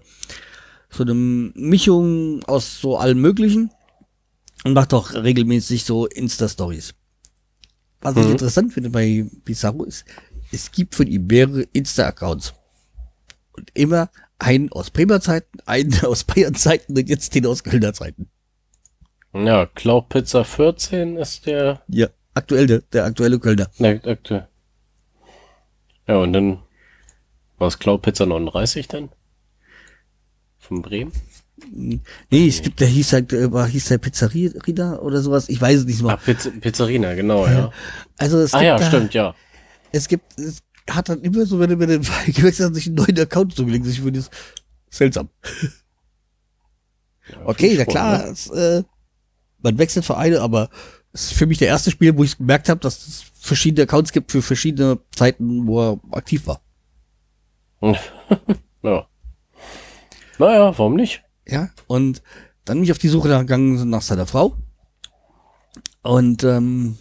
[0.90, 3.72] so eine Mischung aus so allem Möglichen
[4.64, 6.94] und macht auch regelmäßig so Insta-Stories.
[8.02, 8.32] Was ich Mhm.
[8.32, 10.06] interessant finde bei Pizarro ist,
[10.52, 12.54] es gibt von ihm mehrere Insta-Accounts.
[13.54, 17.94] Und immer einen aus Bremer Zeiten, einen aus Bayern Zeiten und jetzt den aus Kölner
[17.94, 18.30] Zeiten.
[19.34, 23.70] Ja, Cloud Pizza 14 ist der, Ja, aktuell, der, der aktuelle Kölner.
[23.78, 24.48] ne, aktuell.
[26.08, 26.60] Ja, und dann
[27.58, 29.10] war es Cloud Pizza 39 dann?
[30.68, 31.12] Von Bremen?
[31.72, 35.50] Nee, es gibt, der hieß halt, äh, war, hieß der Pizzeria oder sowas.
[35.50, 36.18] Ich weiß es nicht Ah, mal.
[36.18, 37.72] Pizz Pizzerina, genau, ja.
[38.18, 39.36] Also es Ah gibt ja, da, stimmt, ja.
[39.92, 41.98] es gibt, es hat dann immer so, wenn er, wenn er
[42.32, 43.88] gewechselt hat, sich einen neuen Account zugelegt.
[43.88, 44.30] Ich finde das
[44.90, 45.30] seltsam.
[47.32, 48.32] ja Okay, na klar, ne?
[48.32, 48.84] es, äh,
[49.60, 50.70] man wechselt Vereine, aber
[51.14, 54.12] es ist für mich der erste Spiel, wo ich gemerkt habe, dass es verschiedene Accounts
[54.12, 56.62] gibt für verschiedene Zeiten, wo er aktiv war.
[58.84, 59.08] Ja.
[60.40, 61.24] Naja, warum nicht?
[61.48, 62.22] Ja, und
[62.66, 64.58] dann bin ich auf die Suche gegangen nach seiner Frau.
[66.04, 66.98] Und ähm,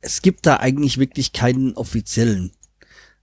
[0.00, 2.52] es gibt da eigentlich wirklich keinen offiziellen.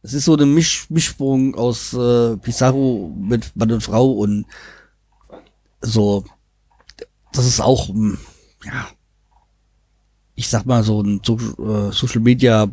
[0.01, 4.45] Es ist so eine Misch Mischsprung aus äh, Pizarro mit Mann und Frau und
[5.81, 6.25] so.
[7.33, 8.17] Das ist auch, hm,
[8.65, 8.87] ja,
[10.35, 12.67] ich sag mal so ein so äh, Social Media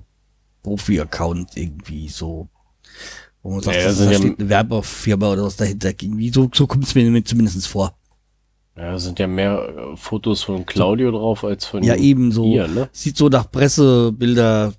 [0.62, 2.48] Profi-Account irgendwie so.
[3.42, 5.90] Wo man sagt, Ja, das da ja- steht eine Werbefirma oder was dahinter.
[5.90, 7.94] Irgendwie so, so kommt es mir zumindest vor.
[8.76, 9.58] Ja, es sind ja mehr
[9.92, 12.44] äh, Fotos von Claudio drauf als von Ja, eben so.
[12.52, 12.88] ihr, ne?
[12.92, 14.72] Sieht so nach Pressebilder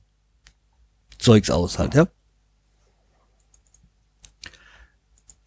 [1.17, 2.07] Zeugs aus halt, ja.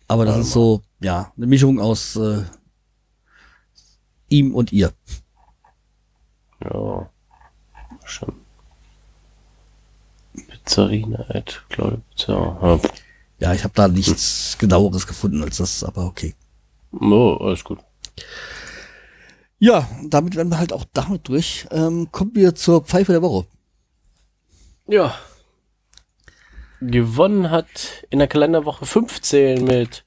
[0.08, 2.42] Aber das Warte ist so, ja, eine Mischung aus äh,
[4.28, 4.92] ihm und ihr.
[6.62, 7.08] Ja.
[8.04, 8.34] Schon.
[10.64, 12.32] Pizzerina at Claudio Pizza.
[12.62, 12.80] Ja.
[13.38, 16.34] Ja, ich habe da nichts genaueres gefunden als das, aber okay.
[16.92, 17.80] Oh, alles gut.
[19.58, 21.66] Ja, damit werden wir halt auch damit durch.
[21.72, 23.46] Ähm, kommen wir zur Pfeife der Woche.
[24.86, 25.14] Ja.
[26.80, 30.04] Gewonnen hat in der Kalenderwoche 15 mit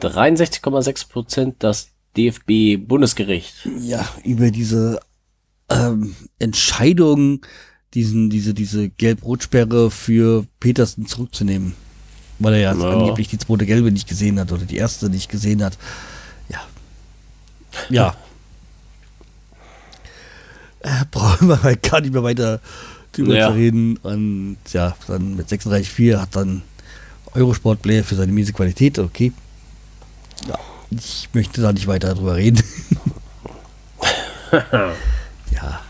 [0.00, 3.66] 63,6 Prozent das DFB-Bundesgericht.
[3.80, 5.00] Ja, über diese
[5.70, 7.44] ähm, Entscheidung,
[7.96, 11.74] diesen, diese, diese Gelb-Rot-Sperre für Petersen zurückzunehmen.
[12.38, 12.90] Weil er ja, Ja.
[12.90, 15.76] angeblich die zweite Gelbe nicht gesehen hat oder die erste nicht gesehen hat.
[16.48, 16.60] Ja.
[17.88, 18.14] Ja.
[20.80, 22.60] äh, brauchen wir halt gar nicht mehr weiter
[23.12, 23.48] drüber Ja.
[23.48, 23.96] zu reden.
[23.96, 26.62] Und ja, dann mit 36,4 hat dann
[27.34, 29.32] Eurosport Player für seine miese Qualität, okay.
[30.46, 30.58] Ja,
[30.90, 32.62] ich möchte da nicht weiter drüber reden.
[34.52, 35.80] ja.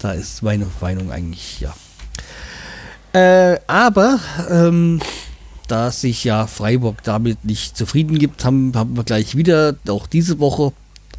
[0.00, 1.74] Da ist meine Meinung eigentlich, ja.
[3.12, 5.00] Äh, aber, ähm,
[5.68, 10.38] da sich ja Freiburg damit nicht zufrieden gibt, haben, haben wir gleich wieder, auch diese
[10.38, 10.72] Woche,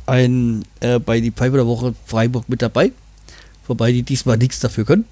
[0.08, 2.92] ein, äh, bei die Pfeife der Woche Freiburg mit dabei.
[3.68, 5.06] Wobei die diesmal nichts dafür können.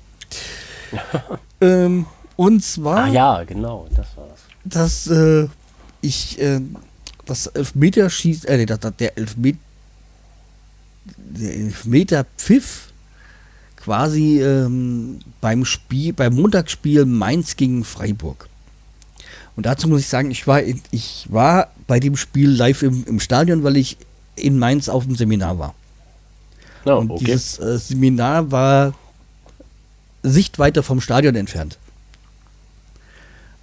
[1.62, 2.06] ähm,
[2.36, 3.06] und zwar.
[3.06, 4.40] Ah ja, genau, das war's.
[4.66, 5.48] Dass äh,
[6.02, 6.60] ich äh,
[7.26, 9.60] das Elfmeterschieß, äh, nee, das, der Elfmeter,
[11.06, 12.89] der Elfmeter Pfiff
[13.80, 18.48] quasi ähm, beim Spiel, beim Montagsspiel Mainz gegen Freiburg.
[19.56, 20.62] Und dazu muss ich sagen, ich war,
[20.92, 23.98] ich war bei dem Spiel live im, im Stadion, weil ich
[24.36, 25.74] in Mainz auf dem Seminar war.
[26.86, 27.26] Oh, und okay.
[27.26, 28.94] dieses äh, Seminar war
[30.24, 31.78] Sichtweite vom Stadion entfernt.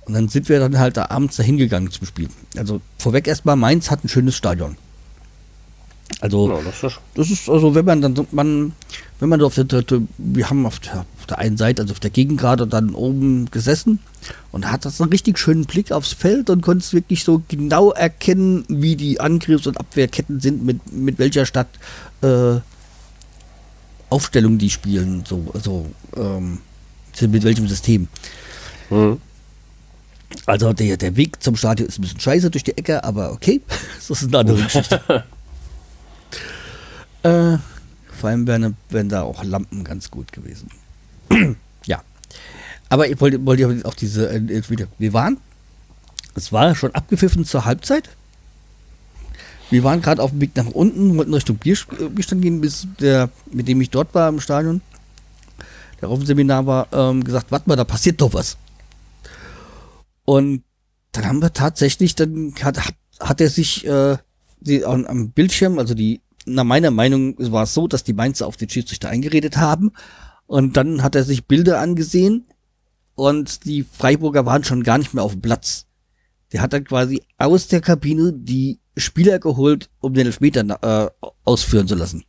[0.07, 2.29] Und dann sind wir dann halt da abends dahin gegangen zum Spiel.
[2.57, 4.77] Also vorweg erstmal, Mainz hat ein schönes Stadion.
[6.21, 8.73] Also Ja, das ist, das ist also, wenn man dann so- man,
[9.21, 9.85] wenn man so auf der,
[10.19, 13.99] wir haben auf der, auf der einen Seite, also auf der Gegengrade dann oben gesessen
[14.51, 18.65] und hat das einen richtig schönen Blick aufs Feld und konnte wirklich so genau erkennen,
[18.69, 21.69] wie die Angriffs- und Abwehrketten sind, mit, mit welcher Stadt
[22.23, 22.57] äh,
[24.09, 25.87] Aufstellung die spielen, so, also
[26.17, 26.59] ähm,
[27.21, 28.09] mit welchem System.
[28.89, 29.19] hm.
[30.45, 33.61] Also der, der Weg zum Stadion ist ein bisschen scheiße durch die Ecke, aber okay,
[33.97, 35.25] das ist eine andere Geschichte.
[37.27, 37.59] Äh,
[38.13, 40.71] vor allem wären, wären da auch Lampen ganz gut gewesen.
[41.87, 42.03] ja.
[42.89, 44.63] Aber ich wollte, wollte auch diese, äh,
[44.99, 45.39] wir waren,
[46.35, 48.11] es war schon abgepfiffen zur Halbzeit.
[49.71, 53.31] Wir waren gerade auf dem Weg nach unten, wollten Richtung äh, Bierstand gehen, bis der,
[53.51, 54.81] mit dem ich dort war im Stadion,
[56.01, 58.57] der auf dem Seminar war, ähm, gesagt, warte mal, da passiert doch was.
[60.25, 60.63] Und
[61.13, 62.79] dann haben wir tatsächlich, dann hat,
[63.19, 64.17] hat, er sich äh,
[64.61, 68.57] die, am Bildschirm, also die, nach meiner Meinung war es so, dass die Mainzer auf
[68.57, 69.93] den Schiedsrichter eingeredet haben.
[70.47, 72.47] Und dann hat er sich Bilder angesehen
[73.15, 75.87] und die Freiburger waren schon gar nicht mehr auf dem Platz.
[76.53, 81.89] Der hat dann quasi aus der Kabine die Spieler geholt, um den Elfmeter äh, ausführen
[81.89, 82.25] zu lassen.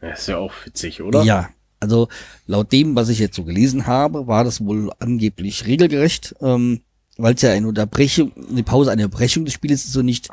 [0.00, 1.22] Das ist ja auch witzig, oder?
[1.22, 1.50] Ja,
[1.80, 2.08] also
[2.46, 6.80] laut dem, was ich jetzt so gelesen habe, war das wohl angeblich regelgerecht, ähm,
[7.16, 10.28] weil es ja eine Unterbrechung, eine Pause, eine Unterbrechung des Spiels ist so nicht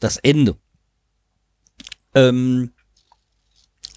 [0.00, 0.56] das Ende.
[2.14, 2.70] Ähm,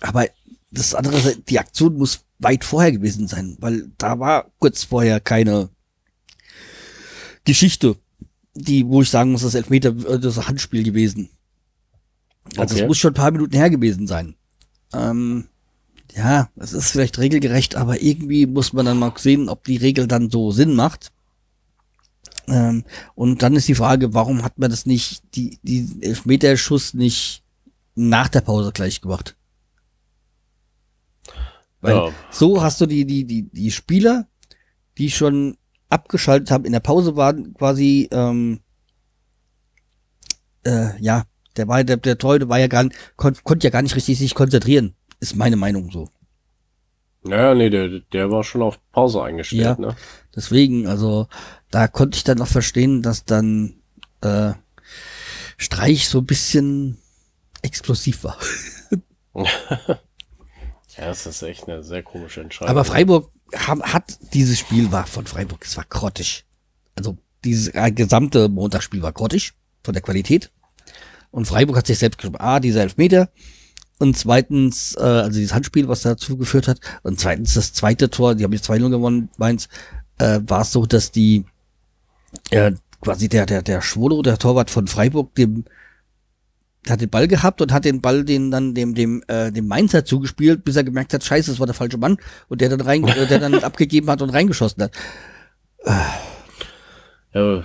[0.02, 0.28] aber
[0.72, 5.70] das andere, die Aktion muss weit vorher gewesen sein, weil da war kurz vorher keine
[7.46, 7.96] Geschichte,
[8.56, 11.30] die, wo ich sagen muss, das Elfmeter, äh, das Handspiel gewesen.
[12.58, 12.84] Also Okay.
[12.84, 14.36] es muss schon ein paar Minuten her gewesen sein.
[14.94, 15.46] Ähm,
[16.16, 20.08] ja, es ist vielleicht regelgerecht, aber irgendwie muss man dann mal sehen, ob die Regel
[20.08, 21.12] dann so Sinn macht.
[22.48, 22.84] Ähm,
[23.16, 27.43] und dann ist die Frage, warum hat man das nicht, die, die Elfmeterschuss nicht
[27.96, 29.36] nach der Pause gleich gemacht?
[31.82, 32.12] Weil Ja.
[32.32, 34.28] so hast du die, die, die, die Spieler,
[34.98, 35.58] die schon
[35.90, 38.62] abgeschaltet haben, in der Pause waren quasi, ähm,
[40.66, 41.24] äh, ja,
[41.58, 44.18] der war, der, der Torhüter war ja gar nicht, kon, konnte ja gar nicht richtig
[44.18, 44.96] sich konzentrieren.
[45.20, 46.10] Ist meine Meinung so.
[47.24, 49.76] Naja, nee, der, der war schon auf Pause eingestellt, Ja.
[49.78, 49.96] ne?
[50.36, 51.28] Deswegen, also,
[51.70, 53.76] da konnte ich dann auch verstehen, dass dann,
[54.22, 54.54] äh,
[55.58, 56.98] Streich so ein bisschen
[57.64, 58.38] explosiv war.
[60.98, 62.70] Ja, das ist echt eine sehr komische Entscheidung.
[62.70, 66.46] Aber Freiburg haben, hat, dieses Spiel war von Freiburg, es war grottig.
[66.96, 69.54] Also, dieses äh, gesamte Montagsspiel war grottig,
[69.84, 70.52] von der Qualität.
[71.32, 73.30] Und Freiburg hat sich selbst geschrieben, ah, dieser Elfmeter.
[74.00, 76.80] Und zweitens, äh, also dieses Handspiel, was dazu geführt hat.
[77.02, 79.70] Und zweitens, das zweite Tor, die haben jetzt 2-0 gewonnen, Mainz,
[80.20, 81.46] äh, war es so, dass die,
[82.52, 85.66] äh, quasi der, der, der Schwolo, der Torwart von Freiburg, dem,
[86.90, 90.06] hat den Ball gehabt und hat den Ball den dann dem dem äh, dem Mainzer
[90.06, 92.18] zugespielt, bis er gemerkt hat, scheiße, das war der falsche Mann
[92.50, 94.92] und der dann rein äh, der dann abgegeben hat und reingeschossen hat.
[97.34, 97.64] Ja,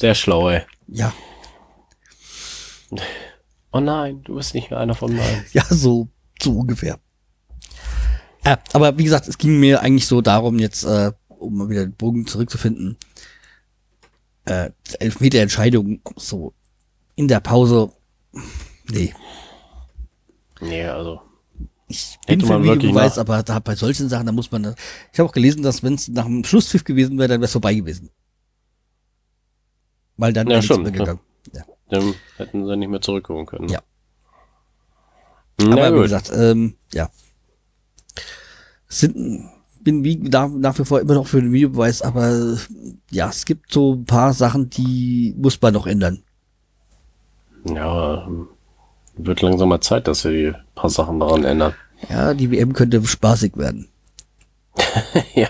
[0.00, 0.62] sehr schlau, ey.
[0.88, 1.12] Ja,
[3.72, 5.44] Oh nein, du bist nicht mehr einer von meinen.
[5.52, 6.08] ja, so
[6.40, 6.98] so ungefähr.
[8.44, 11.86] Äh, aber wie gesagt, es ging mir eigentlich so darum jetzt äh, um mal wieder
[11.86, 12.98] den Bogen zurückzufinden.
[14.44, 16.52] Äh, Elfmeter Entscheidung so
[17.16, 17.92] in der Pause.
[18.90, 19.14] Nee,
[20.60, 21.20] Nee, also.
[21.88, 24.62] ich bin für wirklich Videobeweis, nach- aber da bei solchen Sachen, da muss man.
[24.62, 24.74] da-
[25.12, 27.52] Ich habe auch gelesen, dass wenn es nach dem Schlusspfiff gewesen wäre, dann wäre es
[27.52, 28.10] vorbei gewesen.
[30.16, 31.20] Weil dann Ja, wäre nichts mehr gegangen.
[31.54, 31.62] Ja.
[31.90, 33.68] Dann hätten sie nicht mehr zurückholen können.
[33.68, 33.80] Ja.
[35.58, 37.10] Na Aber wie gesagt, ähm, ja.
[38.88, 39.48] Sind,
[39.80, 42.56] bin wie nach, nach wie vor immer noch für den Videobeweis, aber
[43.10, 46.22] ja, es gibt so ein paar Sachen, die muss man noch ändern.
[47.64, 48.28] Ja,
[49.16, 51.74] wird langsam mal Zeit, dass wir die paar Sachen daran ändern.
[52.08, 53.88] Ja, die WM könnte spaßig werden.
[55.34, 55.48] ja.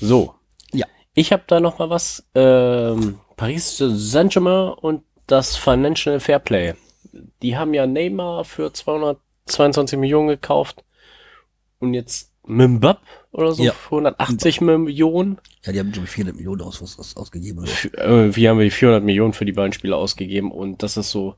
[0.00, 0.34] So.
[0.72, 0.86] Ja.
[1.14, 2.24] Ich habe da noch mal was.
[2.34, 6.74] Ähm, Paris Saint-Germain und das Financial Fairplay.
[7.42, 10.84] Die haben ja Neymar für 222 Millionen gekauft
[11.80, 13.00] und jetzt Mbapp
[13.36, 13.72] oder so Ja.
[13.72, 15.38] für 180 Millionen.
[15.64, 17.58] Ja, die haben glaube ich 400 Millionen aus, was ausgegeben.
[17.60, 17.68] Oder?
[17.68, 21.34] F- Irgendwie haben wir 400 Millionen für die beiden Spieler ausgegeben und das ist so.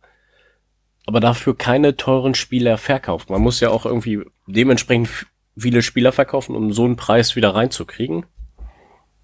[1.07, 3.31] Aber dafür keine teuren Spieler verkauft.
[3.31, 5.09] Man muss ja auch irgendwie dementsprechend
[5.57, 8.27] viele Spieler verkaufen, um so einen Preis wieder reinzukriegen.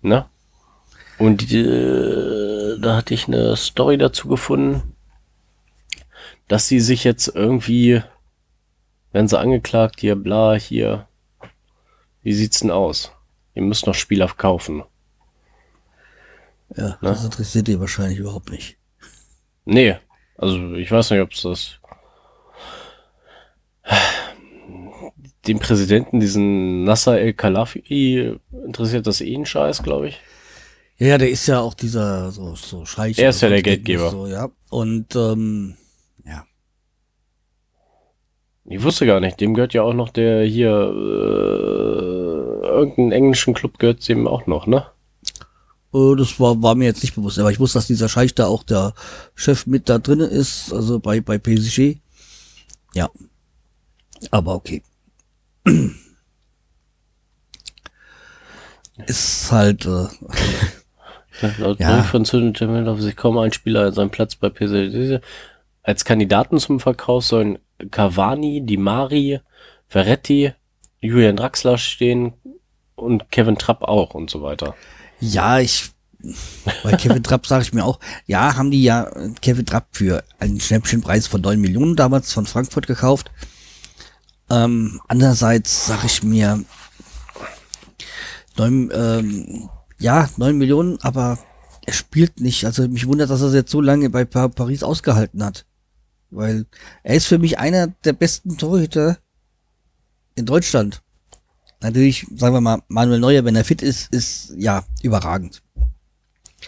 [0.00, 0.24] Ne?
[1.18, 4.94] Und äh, da hatte ich eine Story dazu gefunden,
[6.48, 8.02] dass sie sich jetzt irgendwie,
[9.12, 11.06] werden sie angeklagt, hier, bla, hier.
[12.24, 13.12] Wie sieht's denn aus?
[13.54, 14.82] Ihr müsst noch Spieler kaufen.
[16.74, 18.78] Ja, das interessiert die wahrscheinlich überhaupt nicht.
[19.66, 19.96] Nee,
[20.36, 21.78] also ich weiß nicht, ob es das.
[25.46, 30.20] Den Präsidenten, diesen Nasser El-Khalafi, interessiert das eh einen Scheiß, glaube ich.
[30.96, 33.18] Ja, der ist ja auch dieser so, so Scheich.
[33.18, 34.10] Er ist ja der Geldgeber.
[34.10, 34.50] So, ja.
[34.70, 35.76] Und ähm.
[38.66, 43.78] Ich wusste gar nicht, dem gehört ja auch noch der hier, äh, irgendeinen englischen Club
[43.78, 44.86] gehört dem auch noch, ne?
[45.92, 48.46] Äh, Das war, war mir jetzt nicht bewusst, aber ich wusste, dass dieser Scheich da
[48.46, 48.94] auch der
[49.34, 51.98] Chef mit da drinnen ist, also bei, bei PSG.
[52.94, 53.10] Ja.
[54.30, 54.82] Aber okay.
[59.06, 60.06] Ist halt, äh,
[61.58, 62.02] Laut Ja.
[62.04, 65.20] Von Zündel auf sich kaum ein Spieler seinen Platz bei PSG.
[65.82, 67.58] Als Kandidaten zum Verkauf sollen
[67.90, 69.40] Cavani, Di Mari,
[69.88, 70.52] Verretti,
[71.00, 72.32] Julian Draxler stehen
[72.94, 74.74] und Kevin Trapp auch und so weiter.
[75.20, 75.90] ja, ich,
[76.82, 79.10] bei Kevin Trapp sage ich mir auch, ja, haben die ja
[79.42, 83.30] Kevin Trapp für einen Schnäppchenpreis von 9 Millionen damals von Frankfurt gekauft.
[84.50, 86.64] Ähm, andererseits sage ich mir,
[88.56, 89.68] neun, ähm,
[89.98, 91.38] ja, 9 Millionen, aber
[91.86, 92.64] er spielt nicht.
[92.64, 95.66] Also mich wundert, dass er es jetzt so lange bei Pa- Paris ausgehalten hat.
[96.34, 96.66] Weil
[97.02, 99.18] er ist für mich einer der besten Torhüter
[100.34, 101.02] in Deutschland.
[101.80, 105.62] Natürlich, sagen wir mal, Manuel Neuer, wenn er fit ist, ist ja überragend.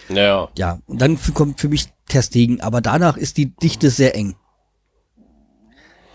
[0.08, 4.14] Naja, Ja, und dann kommt für mich Ter Stegen, aber danach ist die Dichte sehr
[4.14, 4.36] eng.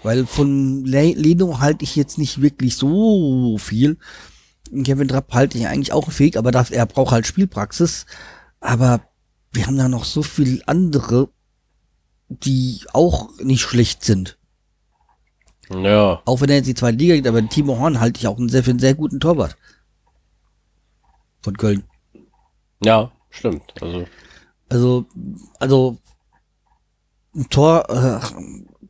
[0.03, 3.97] Weil von Le Leno halte ich jetzt nicht wirklich so viel.
[4.83, 8.05] Kevin Trapp halte ich eigentlich auch fähig, aber das, er braucht halt Spielpraxis.
[8.61, 9.01] Aber
[9.51, 11.29] wir haben da noch so viel andere,
[12.43, 14.37] die auch nicht schlecht sind.
[15.69, 18.37] ja, Auch wenn er jetzt die zweite Liga geht, aber Timo Horn halte ich auch
[18.37, 19.57] einen sehr, für einen sehr guten Torwart.
[21.41, 21.83] Von Köln.
[22.83, 23.73] ja, stimmt.
[23.81, 24.05] Also,
[24.69, 25.05] Also,
[25.59, 25.97] also
[27.35, 28.19] ein Tor, äh,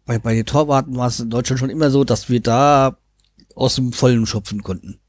[0.06, 2.98] bei, bei den Torwarten war es in Deutschland schon immer so, dass wir da
[3.56, 5.00] aus dem Vollen schöpfen konnten.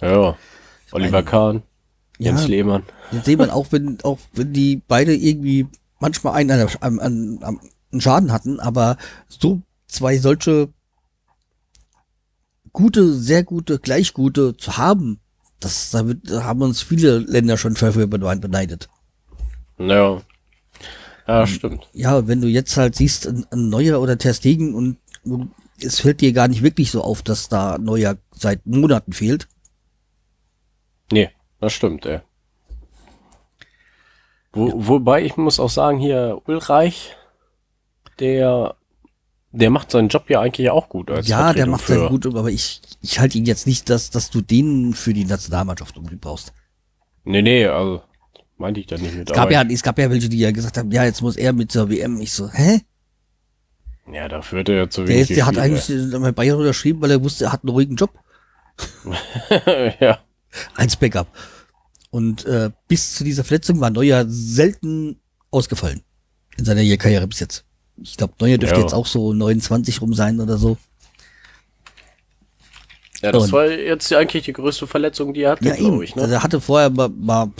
[0.00, 0.36] ja.
[0.92, 1.62] Oliver Kahn,
[2.18, 2.48] Jens Ja.
[2.48, 2.82] Lehmann.
[3.12, 5.68] Jetzt sehen wir auch, wenn, auch wenn die beide irgendwie
[6.00, 7.60] manchmal einen, an, an, an
[7.92, 8.96] einen Schaden hatten, aber
[9.28, 10.68] so zwei solche
[12.72, 15.20] gute, sehr gute, gleich gute zu haben,
[15.60, 16.04] das da,
[16.42, 18.88] haben uns viele Länder schon dafür beneidet.
[19.78, 20.22] Ja.
[21.26, 21.88] Ja, stimmt.
[21.92, 25.48] ja, wenn du jetzt halt siehst, ein, ein Neuer oder Ter Stegen und du-
[25.80, 29.46] es fällt dir gar nicht wirklich so auf, dass da Neuer seit Monaten fehlt.
[31.12, 31.30] Nee,
[31.60, 32.20] das stimmt, ey.
[34.52, 37.16] Wo, Wobei ich muss auch sagen, hier Ulreich,
[38.18, 38.74] der,
[39.52, 41.10] der macht seinen Job ja eigentlich auch gut.
[41.10, 43.88] Als ja, der Vertretung macht für, sehr gut, aber ich, ich halte ihn jetzt nicht,
[43.90, 46.52] dass, dass du den für die Nationalmannschaft unbedingt brauchst.
[47.24, 48.02] Nee, nee, also
[48.56, 49.30] meinte ich da nicht mit.
[49.30, 51.52] Es gab, ja, es gab ja welche, die ja gesagt haben, ja, jetzt muss er
[51.52, 52.20] mit zur WM.
[52.20, 52.80] Ich so, hä?
[54.12, 56.58] ja, dafür hat er ja zu Der, wenig ist, der hat eigentlich äh, bei Bayern
[56.58, 58.10] unterschrieben, weil er wusste, er hat einen ruhigen Job
[60.00, 60.18] ja,
[60.74, 61.28] als Backup.
[62.10, 66.02] Und äh, bis zu dieser Verletzung war Neuer selten ausgefallen
[66.56, 67.64] in seiner Karriere bis jetzt.
[68.02, 68.82] Ich glaube, Neuer dürfte Ja.
[68.82, 70.76] jetzt auch so 29 rum sein oder so.
[73.22, 76.16] ja, das Und- war jetzt eigentlich die größte Verletzung, die er hatte, Ja, glaube ich.
[76.16, 76.22] Ne?
[76.22, 77.50] Also er hatte vorher mal, mal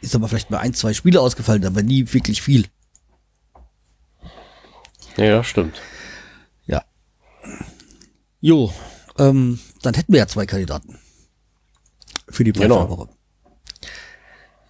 [0.00, 2.66] ist aber vielleicht mal ein, zwei Spiele ausgefallen, aber nie wirklich viel.
[5.16, 5.80] Ja, stimmt.
[6.66, 6.84] Ja.
[8.40, 8.72] Jo,
[9.18, 10.98] ähm, dann hätten wir ja zwei Kandidaten.
[12.28, 13.08] Für die Genau.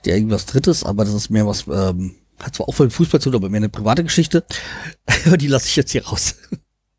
[0.04, 3.20] Der irgendwas drittes, aber das ist mehr was, ähm, hat zwar auch voll mit Fußball
[3.20, 4.44] zu tun, aber mehr eine private Geschichte.
[5.26, 6.36] Aber die lasse ich jetzt hier raus.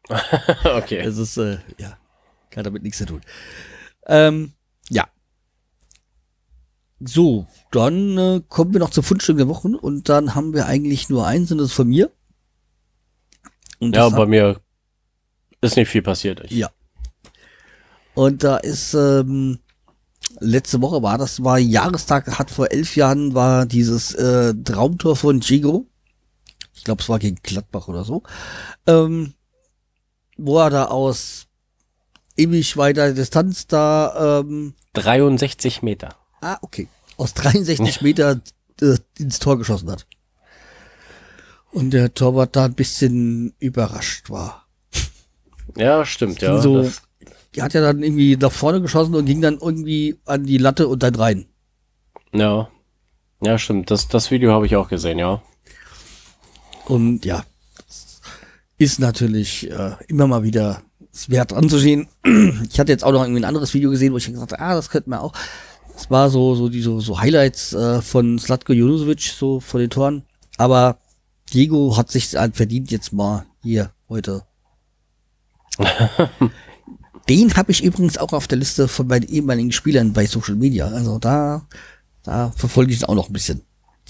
[0.64, 1.00] okay.
[1.00, 1.98] Es ist, äh, ja,
[2.50, 3.22] kann damit nichts zu tun.
[4.08, 4.54] Ähm,
[4.90, 5.08] ja.
[7.00, 11.10] So, dann äh, kommen wir noch zum Fundstück der Wochen und dann haben wir eigentlich
[11.10, 12.12] nur eins und das ist von mir.
[13.80, 14.62] Und Ja, bei mir
[15.60, 16.50] ist nicht viel passiert.
[16.52, 16.70] Ja.
[18.14, 19.60] Und da ist, ähm,
[20.40, 25.40] letzte Woche war das, war Jahrestag, hat vor elf Jahren, war dieses äh, Traumtor von
[25.40, 25.88] Gigo.
[26.74, 28.24] Ich glaube, es war gegen Gladbach oder so.
[28.88, 29.34] Ähm,
[30.38, 31.48] wo er da aus
[32.36, 36.16] ewig weiter Distanz da, ähm, 63 Meter.
[36.42, 38.42] ah, okay, aus 63 Meter
[38.82, 40.06] äh, ins Tor geschossen hat.
[41.72, 44.68] Und der Torwart da ein bisschen überrascht war.
[45.76, 46.62] Ja, stimmt, ja.
[46.62, 47.02] so, Das,
[47.56, 50.88] die hat ja dann irgendwie nach vorne geschossen und ging dann irgendwie an die Latte
[50.88, 51.46] und dann rein.
[52.34, 52.70] ja.
[53.46, 53.92] Ja, stimmt.
[53.92, 55.42] Das, das Video habe ich auch gesehen, ja.
[56.86, 57.44] Und ja,
[58.78, 60.82] ist natürlich äh, immer mal wieder
[61.28, 62.08] wert anzusehen.
[62.70, 64.76] Ich hatte jetzt auch noch irgendwie ein anderes Video gesehen, wo ich gesagt habe, ah,
[64.76, 65.34] das könnten wir auch.
[65.96, 69.90] Es war so, so die so, so Highlights äh, von Slatko Junusovic, so von den
[69.90, 70.24] Toren.
[70.58, 70.98] Aber
[71.54, 74.44] Diego hat sich halt verdient jetzt mal hier heute.
[77.30, 80.88] Den habe ich übrigens auch auf der Liste von meinen ehemaligen Spielern bei Social Media.
[80.88, 81.68] Also da,
[82.24, 83.62] da verfolge ich ihn auch noch ein bisschen.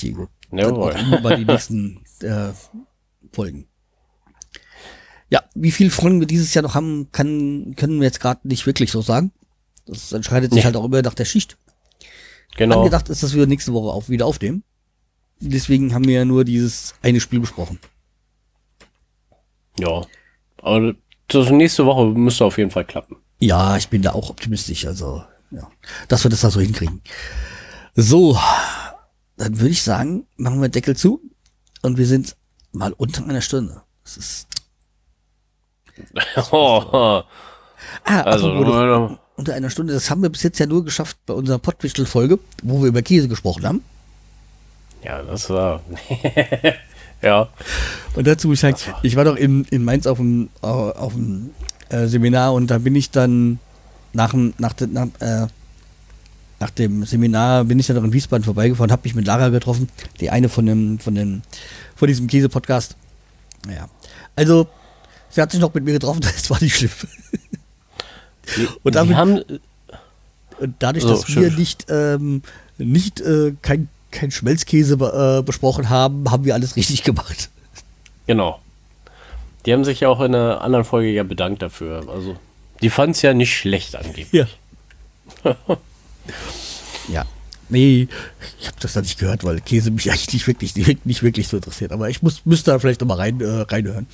[0.01, 0.27] Diego.
[0.51, 0.95] Jawohl.
[1.17, 2.49] über die nächsten äh,
[3.31, 3.67] Folgen.
[5.29, 8.65] Ja, wie viele Folgen wir dieses Jahr noch haben, kann, können wir jetzt gerade nicht
[8.65, 9.31] wirklich so sagen.
[9.85, 10.65] Das entscheidet sich Nee.
[10.65, 11.57] halt auch immer nach der Schicht.
[12.55, 12.79] Genau.
[12.79, 14.63] Angedacht ist, dass wir nächste Woche auch wieder aufnehmen.
[15.39, 17.79] Deswegen haben wir ja nur dieses eine Spiel besprochen.
[19.79, 20.05] Ja.
[20.61, 20.93] Aber
[21.27, 23.17] das nächste Woche müsste auf jeden Fall klappen.
[23.39, 25.67] Ja, ich bin da auch optimistisch, also ja,
[26.07, 27.01] dass wir das da so hinkriegen.
[27.95, 28.37] So,
[29.37, 31.21] dann würde ich sagen, machen wir Deckel zu
[31.81, 32.35] und wir sind
[32.71, 33.83] mal unter einer Stunde.
[34.03, 34.47] Das ist
[36.51, 37.23] Oh, ah,
[38.05, 39.93] also, apropos, unter einer Stunde.
[39.93, 43.27] Das haben wir bis jetzt ja nur geschafft bei unserer Pottwichtel-Folge, wo wir über Käse
[43.27, 43.83] gesprochen haben.
[45.03, 45.81] ja, das war.
[47.23, 47.49] ja.
[48.15, 51.49] Und dazu ich sagen, ich war doch in, in Mainz auf dem, äh, auf dem
[51.89, 53.59] äh, Seminar und da bin ich dann
[54.13, 55.47] nach dem, nach, de, nach, äh,
[56.59, 59.89] nach dem Seminar bin ich dann noch in Wiesbaden vorbeigefahren, habe mich mit Lara getroffen,
[60.19, 61.41] die eine von dem, von dem,
[61.95, 62.95] von diesem Käse-Podcast.
[63.67, 63.89] Ja.
[64.35, 64.67] Also,
[65.29, 66.91] sie hat sich noch mit mir getroffen, das war nicht schlimm.
[68.83, 69.41] Und damit- haben,
[70.59, 71.43] Und dadurch, So, dass schön.
[71.43, 72.41] wir nicht, ähm,
[72.77, 77.49] nicht äh, kein, kein Schmelzkäse äh, besprochen haben, haben wir alles richtig gemacht.
[78.27, 78.59] genau.
[79.65, 82.03] Die haben sich ja auch in einer anderen Folge ja bedankt dafür.
[82.09, 82.35] Also,
[82.81, 84.27] die fanden es ja nicht schlecht angeblich.
[84.31, 84.45] Ja.
[87.07, 87.25] ja.
[87.69, 88.07] Nee,
[88.59, 91.47] ich habe das da nicht gehört, weil Käse mich eigentlich nicht wirklich, nicht, nicht wirklich
[91.47, 91.91] so interessiert.
[91.93, 94.05] Aber ich muss, müsste da vielleicht nochmal rein, äh, reinhören.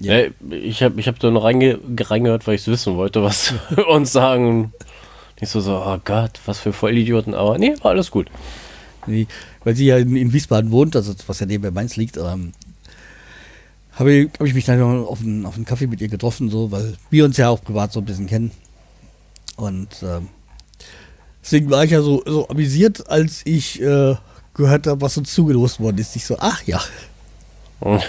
[0.00, 0.18] Ja.
[0.18, 0.28] Ja.
[0.50, 3.54] ich habe ich hab da nur reinge reingehört, weil ich es wissen wollte, was
[3.88, 4.72] uns sagen.
[5.40, 7.34] Nicht so, so, oh Gott, was für Vollidioten.
[7.34, 8.28] Aber nee, war alles gut.
[9.06, 9.26] Nee,
[9.64, 12.52] weil sie ja in, in Wiesbaden wohnt, also was ja neben Mainz liegt, ähm,
[13.92, 16.70] habe ich, hab ich mich dann auf einen, auf einen Kaffee mit ihr getroffen, so,
[16.70, 18.50] weil wir uns ja auch privat so ein bisschen kennen.
[19.56, 20.28] Und ähm,
[21.42, 24.16] deswegen war ich ja so, so amüsiert, als ich äh,
[24.54, 26.16] gehört habe, was uns zugelost worden ist.
[26.16, 26.80] Ich so, ach ja,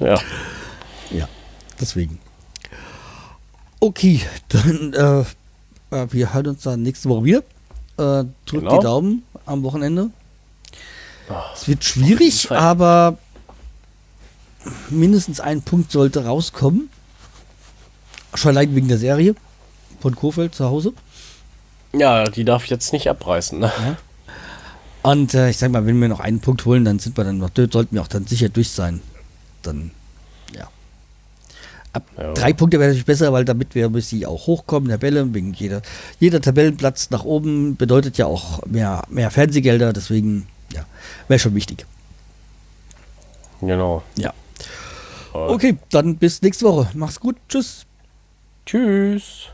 [0.00, 0.20] Ja.
[1.10, 1.28] ja,
[1.80, 2.18] deswegen.
[3.80, 7.38] Okay, dann äh, äh, wir hören uns dann nächste Woche wieder.
[7.96, 8.76] Äh, drückt Genau.
[8.78, 10.10] die Daumen am Wochenende.
[11.28, 13.18] Ah, Es wird schwierig, aber
[14.90, 16.88] mindestens ein Punkt sollte rauskommen.
[18.34, 19.34] Schon allein wegen der Serie
[20.00, 20.92] von Kofeld zu Hause.
[21.92, 23.58] Ja, die darf ich jetzt nicht abreißen.
[23.58, 23.72] Ne?
[25.02, 27.38] Und äh, ich sag mal, wenn wir noch einen Punkt holen, dann sind wir dann
[27.38, 29.00] noch, sollten wir auch dann sicher durch sein.
[29.62, 29.97] Dann, ja.
[31.98, 32.32] Ab Ja.
[32.34, 35.82] drei Punkte wäre natürlich besser, weil damit wir bis sie auch hochkommen, Tabelle, wegen jeder,
[36.20, 40.84] jeder Tabellenplatz nach oben bedeutet ja auch mehr, mehr Fernsehgelder, deswegen, ja,
[41.26, 41.86] wäre schon wichtig.
[43.60, 44.02] Genau.
[44.16, 44.32] Ja.
[45.32, 46.88] Aber Okay, dann bis nächste Woche.
[46.94, 47.36] Mach's gut.
[47.48, 47.84] Tschüss.
[48.64, 49.48] Tschüss.